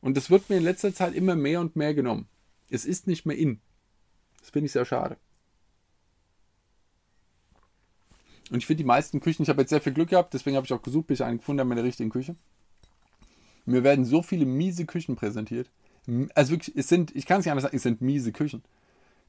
Und 0.00 0.16
das 0.16 0.30
wird 0.30 0.50
mir 0.50 0.58
in 0.58 0.62
letzter 0.62 0.94
Zeit 0.94 1.14
immer 1.14 1.34
mehr 1.34 1.60
und 1.60 1.74
mehr 1.74 1.94
genommen. 1.94 2.28
Es 2.74 2.84
ist 2.84 3.06
nicht 3.06 3.24
mehr 3.24 3.36
in. 3.36 3.60
Das 4.40 4.50
finde 4.50 4.66
ich 4.66 4.72
sehr 4.72 4.84
schade. 4.84 5.16
Und 8.50 8.58
ich 8.58 8.66
finde 8.66 8.82
die 8.82 8.86
meisten 8.86 9.20
Küchen, 9.20 9.44
ich 9.44 9.48
habe 9.48 9.62
jetzt 9.62 9.70
sehr 9.70 9.80
viel 9.80 9.94
Glück 9.94 10.10
gehabt, 10.10 10.34
deswegen 10.34 10.56
habe 10.56 10.66
ich 10.66 10.72
auch 10.72 10.82
gesucht, 10.82 11.06
bis 11.06 11.20
ich 11.20 11.24
einen 11.24 11.38
gefunden 11.38 11.60
habe 11.60 11.70
in 11.70 11.76
der 11.76 11.84
richtigen 11.84 12.10
Küche. 12.10 12.36
Mir 13.64 13.84
werden 13.84 14.04
so 14.04 14.22
viele 14.22 14.44
miese 14.44 14.84
Küchen 14.84 15.16
präsentiert. 15.16 15.70
Also 16.34 16.52
wirklich, 16.52 16.76
es 16.76 16.88
sind, 16.88 17.16
ich 17.16 17.24
kann 17.24 17.40
es 17.40 17.46
nicht 17.46 17.52
anders 17.52 17.62
sagen, 17.62 17.76
es 17.76 17.82
sind 17.82 18.02
miese 18.02 18.32
Küchen. 18.32 18.62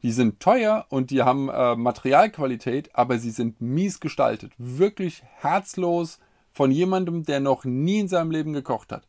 Die 0.04 0.12
sind 0.12 0.42
teuer 0.42 0.86
und 0.90 1.12
die 1.12 1.22
haben 1.22 1.48
äh, 1.48 1.76
Materialqualität, 1.76 2.94
aber 2.94 3.18
sie 3.18 3.32
sind 3.32 3.62
mies 3.62 4.02
gestaltet. 4.02 4.52
Wirklich 4.58 5.24
herzlos 5.38 6.20
von 6.52 6.72
jemandem, 6.72 7.24
der 7.24 7.40
noch 7.40 7.64
nie 7.64 8.00
in 8.00 8.08
seinem 8.10 8.32
Leben 8.32 8.52
gekocht 8.52 8.92
hat. 8.92 9.08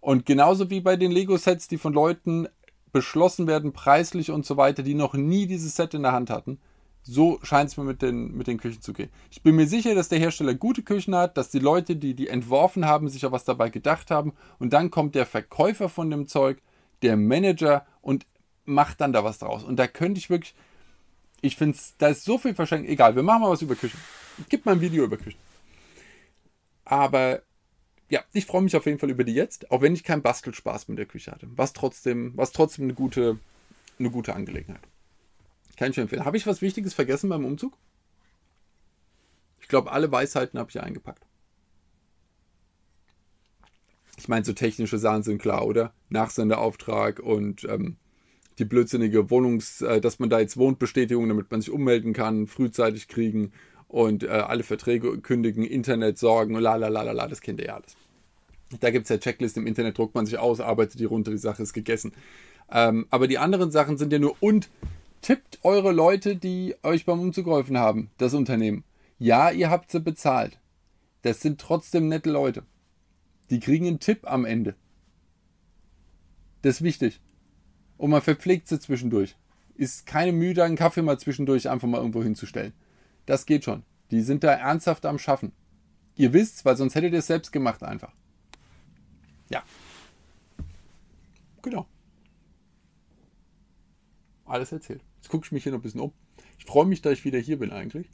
Und 0.00 0.26
genauso 0.26 0.68
wie 0.70 0.80
bei 0.80 0.96
den 0.96 1.12
Lego-Sets, 1.12 1.68
die 1.68 1.78
von 1.78 1.92
Leuten 1.92 2.48
beschlossen 2.94 3.48
werden, 3.48 3.72
preislich 3.72 4.30
und 4.30 4.46
so 4.46 4.56
weiter, 4.56 4.84
die 4.84 4.94
noch 4.94 5.14
nie 5.14 5.46
dieses 5.46 5.74
Set 5.74 5.94
in 5.94 6.04
der 6.04 6.12
Hand 6.12 6.30
hatten, 6.30 6.60
so 7.02 7.40
scheint 7.42 7.68
es 7.68 7.76
mir 7.76 7.82
mit 7.82 8.00
den, 8.00 8.36
mit 8.36 8.46
den 8.46 8.56
Küchen 8.56 8.80
zu 8.80 8.92
gehen. 8.92 9.10
Ich 9.32 9.42
bin 9.42 9.56
mir 9.56 9.66
sicher, 9.66 9.96
dass 9.96 10.08
der 10.08 10.20
Hersteller 10.20 10.54
gute 10.54 10.82
Küchen 10.82 11.14
hat, 11.14 11.36
dass 11.36 11.50
die 11.50 11.58
Leute, 11.58 11.96
die 11.96 12.14
die 12.14 12.28
entworfen 12.28 12.86
haben, 12.86 13.08
sich 13.08 13.26
auch 13.26 13.32
was 13.32 13.44
dabei 13.44 13.68
gedacht 13.68 14.12
haben. 14.12 14.32
Und 14.60 14.72
dann 14.72 14.92
kommt 14.92 15.16
der 15.16 15.26
Verkäufer 15.26 15.88
von 15.88 16.08
dem 16.08 16.28
Zeug, 16.28 16.62
der 17.02 17.16
Manager 17.16 17.84
und 18.00 18.26
macht 18.64 19.00
dann 19.00 19.12
da 19.12 19.24
was 19.24 19.40
draus. 19.40 19.64
Und 19.64 19.76
da 19.76 19.88
könnte 19.88 20.18
ich 20.18 20.30
wirklich, 20.30 20.54
ich 21.40 21.56
finde, 21.56 21.76
da 21.98 22.08
ist 22.08 22.24
so 22.24 22.38
viel 22.38 22.54
verschenkt. 22.54 22.88
Egal, 22.88 23.16
wir 23.16 23.24
machen 23.24 23.42
mal 23.42 23.50
was 23.50 23.60
über 23.60 23.74
Küchen. 23.74 24.00
Gib 24.48 24.64
mal 24.64 24.72
ein 24.72 24.80
Video 24.80 25.04
über 25.04 25.16
Küchen. 25.16 25.40
Aber 26.84 27.42
ja, 28.14 28.22
ich 28.32 28.46
freue 28.46 28.62
mich 28.62 28.76
auf 28.76 28.86
jeden 28.86 29.00
Fall 29.00 29.10
über 29.10 29.24
die 29.24 29.34
jetzt, 29.34 29.72
auch 29.72 29.82
wenn 29.82 29.92
ich 29.92 30.04
keinen 30.04 30.22
Bastelspaß 30.22 30.86
mit 30.86 30.98
der 30.98 31.06
Küche 31.06 31.32
hatte. 31.32 31.48
Was 31.56 31.72
trotzdem, 31.72 32.32
was 32.36 32.52
trotzdem 32.52 32.84
eine 32.84 32.94
gute, 32.94 33.40
eine 33.98 34.08
gute 34.08 34.36
Angelegenheit. 34.36 34.86
Kann 35.76 35.90
ich 35.90 35.98
empfehlen. 35.98 36.24
Habe 36.24 36.36
ich 36.36 36.46
was 36.46 36.62
Wichtiges 36.62 36.94
vergessen 36.94 37.28
beim 37.28 37.44
Umzug? 37.44 37.76
Ich 39.60 39.66
glaube, 39.66 39.90
alle 39.90 40.12
Weisheiten 40.12 40.60
habe 40.60 40.70
ich 40.70 40.80
eingepackt. 40.80 41.26
Ich 44.16 44.28
meine, 44.28 44.44
so 44.44 44.52
technische 44.52 44.98
Sachen 44.98 45.24
sind 45.24 45.42
klar, 45.42 45.66
oder? 45.66 45.92
Nachsendeauftrag 46.08 47.18
und 47.18 47.64
ähm, 47.64 47.96
die 48.60 48.64
blödsinnige 48.64 49.28
Wohnungs-, 49.28 49.82
äh, 49.82 50.00
dass 50.00 50.20
man 50.20 50.30
da 50.30 50.38
jetzt 50.38 50.56
wohnt, 50.56 50.78
Bestätigung, 50.78 51.28
damit 51.28 51.50
man 51.50 51.62
sich 51.62 51.72
ummelden 51.72 52.12
kann, 52.12 52.46
frühzeitig 52.46 53.08
kriegen 53.08 53.50
und 53.88 54.22
äh, 54.22 54.28
alle 54.28 54.62
Verträge 54.62 55.18
kündigen, 55.20 55.64
Internet 55.64 56.16
sorgen, 56.18 56.54
la 56.54 56.76
la 56.76 56.86
la 56.86 57.02
la 57.02 57.10
la, 57.10 57.26
das 57.26 57.40
kennt 57.40 57.58
ihr 57.60 57.66
ja 57.66 57.74
alles. 57.74 57.96
Da 58.80 58.90
gibt 58.90 59.04
es 59.04 59.10
ja 59.10 59.18
Checklisten 59.18 59.62
im 59.62 59.66
Internet, 59.66 59.98
druckt 59.98 60.14
man 60.14 60.26
sich 60.26 60.38
aus, 60.38 60.60
arbeitet 60.60 60.98
die 60.98 61.04
runter, 61.04 61.30
die 61.30 61.38
Sache 61.38 61.62
ist 61.62 61.72
gegessen. 61.72 62.12
Ähm, 62.70 63.06
aber 63.10 63.28
die 63.28 63.38
anderen 63.38 63.70
Sachen 63.70 63.98
sind 63.98 64.12
ja 64.12 64.18
nur 64.18 64.36
und 64.40 64.68
tippt 65.20 65.60
eure 65.62 65.92
Leute, 65.92 66.36
die 66.36 66.74
euch 66.82 67.04
beim 67.04 67.20
Umzug 67.20 67.44
geholfen 67.46 67.78
haben, 67.78 68.10
das 68.18 68.34
Unternehmen. 68.34 68.84
Ja, 69.18 69.50
ihr 69.50 69.70
habt 69.70 69.90
sie 69.90 70.00
bezahlt. 70.00 70.58
Das 71.22 71.40
sind 71.40 71.60
trotzdem 71.60 72.08
nette 72.08 72.30
Leute. 72.30 72.64
Die 73.50 73.60
kriegen 73.60 73.86
einen 73.86 74.00
Tipp 74.00 74.20
am 74.24 74.44
Ende. 74.44 74.74
Das 76.62 76.76
ist 76.76 76.82
wichtig. 76.82 77.20
Und 77.96 78.10
man 78.10 78.22
verpflegt 78.22 78.68
sie 78.68 78.80
zwischendurch. 78.80 79.36
Ist 79.76 80.06
keine 80.06 80.32
Mühe, 80.32 80.62
einen 80.62 80.76
Kaffee 80.76 81.02
mal 81.02 81.18
zwischendurch 81.18 81.68
einfach 81.68 81.88
mal 81.88 81.98
irgendwo 81.98 82.22
hinzustellen. 82.22 82.72
Das 83.26 83.46
geht 83.46 83.64
schon. 83.64 83.82
Die 84.10 84.20
sind 84.20 84.44
da 84.44 84.52
ernsthaft 84.52 85.06
am 85.06 85.18
Schaffen. 85.18 85.52
Ihr 86.16 86.32
wisst's, 86.32 86.64
weil 86.64 86.76
sonst 86.76 86.94
hättet 86.94 87.12
ihr 87.12 87.18
es 87.20 87.26
selbst 87.26 87.52
gemacht 87.52 87.82
einfach. 87.82 88.12
Ja. 89.50 89.62
Genau. 91.62 91.86
Alles 94.46 94.72
erzählt. 94.72 95.02
Jetzt 95.16 95.28
gucke 95.30 95.46
ich 95.46 95.52
mich 95.52 95.62
hier 95.62 95.72
noch 95.72 95.78
ein 95.78 95.82
bisschen 95.82 96.00
um. 96.00 96.12
Ich 96.58 96.66
freue 96.66 96.86
mich, 96.86 97.02
dass 97.02 97.14
ich 97.14 97.24
wieder 97.24 97.38
hier 97.38 97.58
bin 97.58 97.70
eigentlich. 97.70 98.06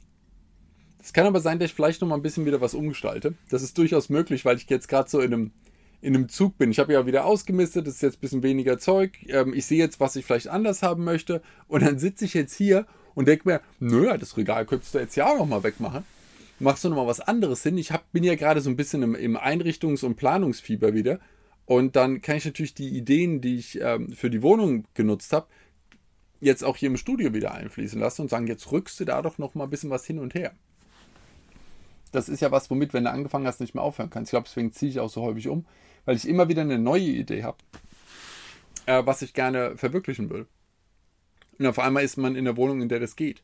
Es 0.99 1.13
kann 1.13 1.25
aber 1.25 1.39
sein, 1.39 1.59
dass 1.59 1.69
ich 1.69 1.75
vielleicht 1.75 2.01
noch 2.01 2.07
mal 2.07 2.15
ein 2.15 2.21
bisschen 2.21 2.45
wieder 2.45 2.61
was 2.61 2.73
umgestalte. 2.73 3.33
Das 3.49 3.63
ist 3.63 3.77
durchaus 3.77 4.09
möglich, 4.09 4.45
weil 4.45 4.57
ich 4.57 4.69
jetzt 4.69 4.87
gerade 4.87 5.09
so 5.09 5.19
in 5.19 5.33
einem, 5.33 5.51
in 5.99 6.15
einem 6.15 6.29
Zug 6.29 6.57
bin. 6.57 6.71
Ich 6.71 6.79
habe 6.79 6.93
ja 6.93 7.05
wieder 7.05 7.25
ausgemistet, 7.25 7.87
das 7.87 7.95
ist 7.95 8.01
jetzt 8.01 8.17
ein 8.17 8.21
bisschen 8.21 8.43
weniger 8.43 8.77
Zeug. 8.77 9.17
Ähm, 9.27 9.53
ich 9.53 9.65
sehe 9.65 9.79
jetzt, 9.79 9.99
was 9.99 10.15
ich 10.15 10.25
vielleicht 10.25 10.47
anders 10.47 10.83
haben 10.83 11.03
möchte. 11.03 11.41
Und 11.67 11.81
dann 11.83 11.97
sitze 11.97 12.25
ich 12.25 12.33
jetzt 12.33 12.55
hier 12.55 12.85
und 13.15 13.27
denke 13.27 13.49
mir, 13.49 13.61
naja, 13.79 14.17
das 14.17 14.37
Regal 14.37 14.65
könntest 14.65 14.93
du 14.93 14.99
jetzt 14.99 15.15
ja 15.15 15.27
auch 15.27 15.37
noch 15.37 15.47
mal 15.47 15.63
wegmachen. 15.63 16.03
Machst 16.61 16.83
du 16.83 16.89
noch 16.89 16.97
mal 16.97 17.07
was 17.07 17.21
anderes 17.21 17.63
hin? 17.63 17.75
Ich 17.79 17.91
hab, 17.91 18.11
bin 18.11 18.23
ja 18.23 18.35
gerade 18.35 18.61
so 18.61 18.69
ein 18.69 18.75
bisschen 18.75 19.01
im, 19.01 19.15
im 19.15 19.35
Einrichtungs- 19.35 20.05
und 20.05 20.15
Planungsfieber 20.15 20.93
wieder. 20.93 21.19
Und 21.65 21.95
dann 21.95 22.21
kann 22.21 22.37
ich 22.37 22.45
natürlich 22.45 22.75
die 22.75 22.89
Ideen, 22.89 23.41
die 23.41 23.55
ich 23.55 23.81
ähm, 23.81 24.13
für 24.13 24.29
die 24.29 24.43
Wohnung 24.43 24.85
genutzt 24.93 25.33
habe, 25.33 25.47
jetzt 26.39 26.63
auch 26.63 26.77
hier 26.77 26.89
im 26.89 26.97
Studio 26.97 27.33
wieder 27.33 27.55
einfließen 27.55 27.99
lassen 27.99 28.21
und 28.21 28.29
sagen, 28.29 28.45
jetzt 28.45 28.71
rückst 28.71 28.99
du 28.99 29.05
da 29.05 29.23
doch 29.23 29.39
noch 29.39 29.55
mal 29.55 29.63
ein 29.63 29.69
bisschen 29.71 29.89
was 29.89 30.05
hin 30.05 30.19
und 30.19 30.35
her. 30.35 30.53
Das 32.11 32.29
ist 32.29 32.41
ja 32.41 32.51
was, 32.51 32.69
womit, 32.69 32.93
wenn 32.93 33.05
du 33.05 33.11
angefangen 33.11 33.47
hast, 33.47 33.59
nicht 33.59 33.73
mehr 33.73 33.83
aufhören 33.83 34.11
kannst. 34.11 34.29
Ich 34.29 34.31
glaube, 34.31 34.47
deswegen 34.47 34.71
ziehe 34.71 34.91
ich 34.91 34.99
auch 34.99 35.09
so 35.09 35.23
häufig 35.23 35.47
um, 35.47 35.65
weil 36.05 36.15
ich 36.15 36.27
immer 36.27 36.47
wieder 36.47 36.61
eine 36.61 36.77
neue 36.77 37.01
Idee 37.01 37.43
habe, 37.43 37.57
äh, 38.85 39.03
was 39.03 39.23
ich 39.23 39.33
gerne 39.33 39.77
verwirklichen 39.77 40.29
will. 40.29 40.45
Und 41.57 41.65
auf 41.65 41.79
einmal 41.79 42.03
ist 42.03 42.17
man 42.17 42.35
in 42.35 42.45
der 42.45 42.55
Wohnung, 42.55 42.83
in 42.83 42.89
der 42.89 42.99
das 42.99 43.15
geht. 43.15 43.41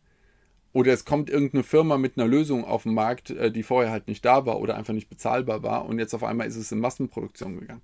Oder 0.78 0.94
es 0.94 1.06
kommt 1.06 1.32
irgendeine 1.32 1.64
Firma 1.64 1.98
mit 1.98 2.20
einer 2.20 2.28
Lösung 2.28 2.64
auf 2.64 2.84
den 2.84 2.94
Markt, 2.94 3.32
äh, 3.32 3.52
die 3.52 3.64
vorher 3.64 3.90
halt 3.90 4.08
nicht 4.08 4.24
da 4.24 4.46
war 4.46 4.60
oder 4.60 4.76
einfach 4.76 4.94
nicht 4.94 5.10
bezahlbar 5.10 5.64
war 5.64 5.86
und 5.86 5.98
jetzt 5.98 6.14
auf 6.14 6.24
einmal 6.24 6.46
ist 6.46 6.56
es 6.56 6.72
in 6.72 6.78
Massenproduktion 6.78 7.60
gegangen. 7.60 7.82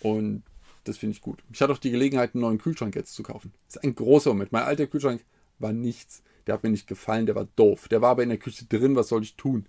Und 0.00 0.42
das 0.84 0.98
finde 0.98 1.16
ich 1.16 1.22
gut. 1.22 1.42
Ich 1.50 1.62
hatte 1.62 1.72
auch 1.72 1.78
die 1.78 1.90
Gelegenheit, 1.90 2.34
einen 2.34 2.42
neuen 2.42 2.58
Kühlschrank 2.58 2.94
jetzt 2.94 3.14
zu 3.14 3.22
kaufen. 3.22 3.50
Das 3.66 3.76
ist 3.76 3.82
ein 3.82 3.94
großer 3.94 4.28
Moment. 4.34 4.52
Mein 4.52 4.64
alter 4.64 4.86
Kühlschrank 4.86 5.24
war 5.58 5.72
nichts. 5.72 6.22
Der 6.46 6.52
hat 6.52 6.64
mir 6.64 6.68
nicht 6.68 6.86
gefallen, 6.86 7.24
der 7.24 7.34
war 7.34 7.48
doof. 7.56 7.88
Der 7.88 8.02
war 8.02 8.10
aber 8.10 8.24
in 8.24 8.28
der 8.28 8.36
Küche 8.36 8.66
drin, 8.66 8.94
was 8.94 9.08
soll 9.08 9.22
ich 9.22 9.36
tun? 9.36 9.64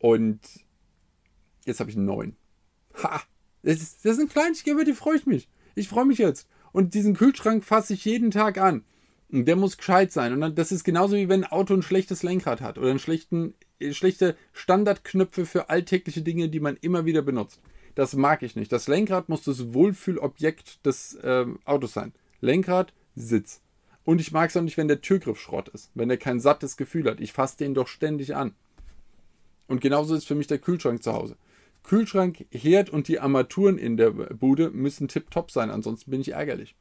Und 0.00 0.38
jetzt 1.64 1.80
habe 1.80 1.88
ich 1.88 1.96
einen 1.96 2.04
neuen. 2.04 2.36
Ha! 3.02 3.22
Das 3.62 3.76
ist, 3.76 4.04
das 4.04 4.18
ist 4.18 4.20
ein 4.20 4.28
Kleinigkeit, 4.28 4.74
über 4.74 4.84
die 4.84 4.92
freue 4.92 5.16
ich 5.16 5.24
mich. 5.24 5.48
Ich 5.74 5.88
freue 5.88 6.04
mich 6.04 6.18
jetzt. 6.18 6.46
Und 6.72 6.92
diesen 6.92 7.14
Kühlschrank 7.14 7.64
fasse 7.64 7.94
ich 7.94 8.04
jeden 8.04 8.30
Tag 8.30 8.58
an. 8.58 8.84
Der 9.32 9.56
muss 9.56 9.76
gescheit 9.76 10.12
sein. 10.12 10.42
Und 10.42 10.58
das 10.58 10.72
ist 10.72 10.84
genauso 10.84 11.16
wie 11.16 11.28
wenn 11.28 11.44
ein 11.44 11.52
Auto 11.52 11.74
ein 11.74 11.82
schlechtes 11.82 12.22
Lenkrad 12.22 12.60
hat 12.60 12.78
oder 12.78 12.90
einen 12.90 12.98
schlechten, 12.98 13.54
schlechte 13.92 14.36
Standardknöpfe 14.52 15.46
für 15.46 15.70
alltägliche 15.70 16.22
Dinge, 16.22 16.48
die 16.48 16.60
man 16.60 16.76
immer 16.76 17.04
wieder 17.04 17.22
benutzt. 17.22 17.60
Das 17.94 18.14
mag 18.14 18.42
ich 18.42 18.56
nicht. 18.56 18.72
Das 18.72 18.88
Lenkrad 18.88 19.28
muss 19.28 19.42
das 19.42 19.72
Wohlfühlobjekt 19.72 20.84
des 20.84 21.14
äh, 21.14 21.46
Autos 21.64 21.92
sein. 21.92 22.12
Lenkrad, 22.40 22.92
Sitz. 23.14 23.60
Und 24.04 24.20
ich 24.20 24.32
mag 24.32 24.50
es 24.50 24.56
auch 24.56 24.62
nicht, 24.62 24.76
wenn 24.76 24.88
der 24.88 25.02
Türgriff 25.02 25.38
Schrott 25.38 25.68
ist, 25.68 25.90
wenn 25.94 26.10
er 26.10 26.16
kein 26.16 26.40
sattes 26.40 26.76
Gefühl 26.76 27.08
hat. 27.08 27.20
Ich 27.20 27.32
fasse 27.32 27.58
den 27.58 27.74
doch 27.74 27.86
ständig 27.86 28.34
an. 28.34 28.54
Und 29.68 29.80
genauso 29.80 30.14
ist 30.14 30.26
für 30.26 30.34
mich 30.34 30.48
der 30.48 30.58
Kühlschrank 30.58 31.02
zu 31.02 31.12
Hause. 31.12 31.36
Kühlschrank, 31.84 32.46
Herd 32.50 32.90
und 32.90 33.08
die 33.08 33.20
Armaturen 33.20 33.78
in 33.78 33.96
der 33.96 34.10
Bude 34.10 34.70
müssen 34.70 35.08
tipptopp 35.08 35.50
sein, 35.50 35.70
ansonsten 35.70 36.10
bin 36.10 36.20
ich 36.20 36.32
ärgerlich. 36.32 36.74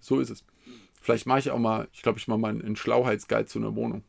So 0.00 0.20
ist 0.20 0.30
es. 0.30 0.44
Vielleicht 1.04 1.26
mache 1.26 1.40
ich 1.40 1.50
auch 1.50 1.58
mal, 1.58 1.86
ich 1.92 2.00
glaube, 2.00 2.18
ich 2.18 2.28
mache 2.28 2.38
mal 2.38 2.48
einen 2.48 2.76
Schlauheitsguide 2.76 3.44
zu 3.44 3.58
einer 3.58 3.76
Wohnung. 3.76 4.04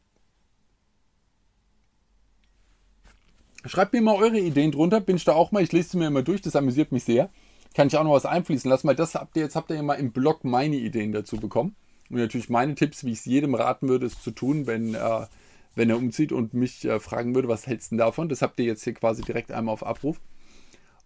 Schreibt 3.66 3.92
mir 3.92 4.02
mal 4.02 4.16
eure 4.16 4.40
Ideen 4.40 4.72
drunter, 4.72 5.02
bin 5.02 5.18
ich 5.18 5.26
da 5.26 5.34
auch 5.34 5.52
mal, 5.52 5.62
ich 5.62 5.74
lese 5.74 5.90
sie 5.90 5.98
mir 5.98 6.08
immer 6.08 6.24
durch, 6.24 6.42
das 6.42 6.56
amüsiert 6.56 6.94
mich 6.94 7.04
sehr. 7.04 7.30
Kann 7.74 7.88
ich 7.88 7.98
auch 7.98 8.06
noch 8.06 8.14
was 8.14 8.26
einfließen 8.26 8.70
lassen, 8.70 8.88
weil 8.88 8.96
das 8.96 9.14
habt 9.14 9.36
ihr 9.36 9.44
jetzt 9.44 9.58
habt 9.58 9.70
ihr 9.72 9.76
ja 9.76 9.84
mal 9.84 9.96
im 9.96 10.14
Blog 10.14 10.46
meine 10.46 10.78
Ideen 10.78 11.12
dazu 11.12 11.36
bekommen. 11.36 11.76
Und 12.10 12.16
natürlich 12.16 12.50
meine 12.50 12.76
Tipps, 12.76 13.04
wie 13.04 13.12
ich 13.12 13.20
es 13.20 13.26
jedem 13.26 13.56
raten 13.56 13.90
würde, 13.90 14.06
es 14.06 14.22
zu 14.22 14.32
tun, 14.32 14.66
wenn, 14.66 14.96
äh, 14.96 15.28
wenn 15.76 15.90
er 15.90 15.98
umzieht 15.98 16.32
und 16.32 16.54
mich 16.54 16.86
äh, 16.86 17.02
fragen 17.02 17.36
würde, 17.36 17.50
was 17.50 17.68
hältst 17.68 17.92
du 17.92 17.98
davon? 17.98 18.30
Das 18.30 18.42
habt 18.42 18.58
ihr 18.58 18.66
jetzt 18.66 18.86
hier 18.86 18.94
quasi 18.94 19.22
direkt 19.22 19.52
einmal 19.52 19.74
auf 19.74 19.86
Abruf. 19.86 20.22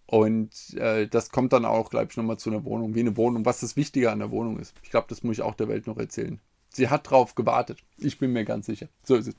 Und 0.09 0.73
äh, 0.73 1.07
das 1.07 1.29
kommt 1.29 1.53
dann 1.53 1.65
auch, 1.65 1.91
glaube 1.91 2.07
ich, 2.09 2.17
nochmal 2.17 2.37
zu 2.39 2.49
einer 2.49 2.65
Wohnung, 2.65 2.95
wie 2.95 3.01
eine 3.01 3.15
Wohnung, 3.15 3.45
was 3.45 3.59
das 3.59 3.75
Wichtige 3.75 4.11
an 4.11 4.17
der 4.17 4.31
Wohnung 4.31 4.57
ist. 4.57 4.73
Ich 4.81 4.89
glaube, 4.89 5.05
das 5.07 5.21
muss 5.21 5.37
ich 5.37 5.43
auch 5.43 5.53
der 5.53 5.67
Welt 5.67 5.85
noch 5.85 5.97
erzählen. 5.97 6.39
Sie 6.69 6.89
hat 6.89 7.11
drauf 7.11 7.35
gewartet. 7.35 7.83
Ich 7.99 8.17
bin 8.17 8.33
mir 8.33 8.43
ganz 8.43 8.65
sicher. 8.65 8.87
So 9.03 9.15
ist 9.15 9.27
es. 9.27 9.35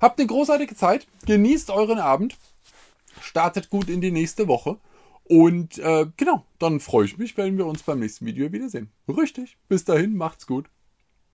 Habt 0.00 0.20
eine 0.20 0.28
großartige 0.28 0.76
Zeit. 0.76 1.08
Genießt 1.26 1.70
euren 1.70 1.98
Abend. 1.98 2.36
Startet 3.20 3.68
gut 3.68 3.90
in 3.90 4.00
die 4.00 4.12
nächste 4.12 4.46
Woche. 4.46 4.78
Und 5.24 5.78
äh, 5.78 6.06
genau, 6.16 6.46
dann 6.60 6.78
freue 6.78 7.06
ich 7.06 7.18
mich, 7.18 7.36
wenn 7.36 7.58
wir 7.58 7.66
uns 7.66 7.82
beim 7.82 7.98
nächsten 7.98 8.24
Video 8.24 8.52
wiedersehen. 8.52 8.92
Richtig. 9.08 9.56
Bis 9.68 9.84
dahin, 9.84 10.16
macht's 10.16 10.46
gut. 10.46 10.70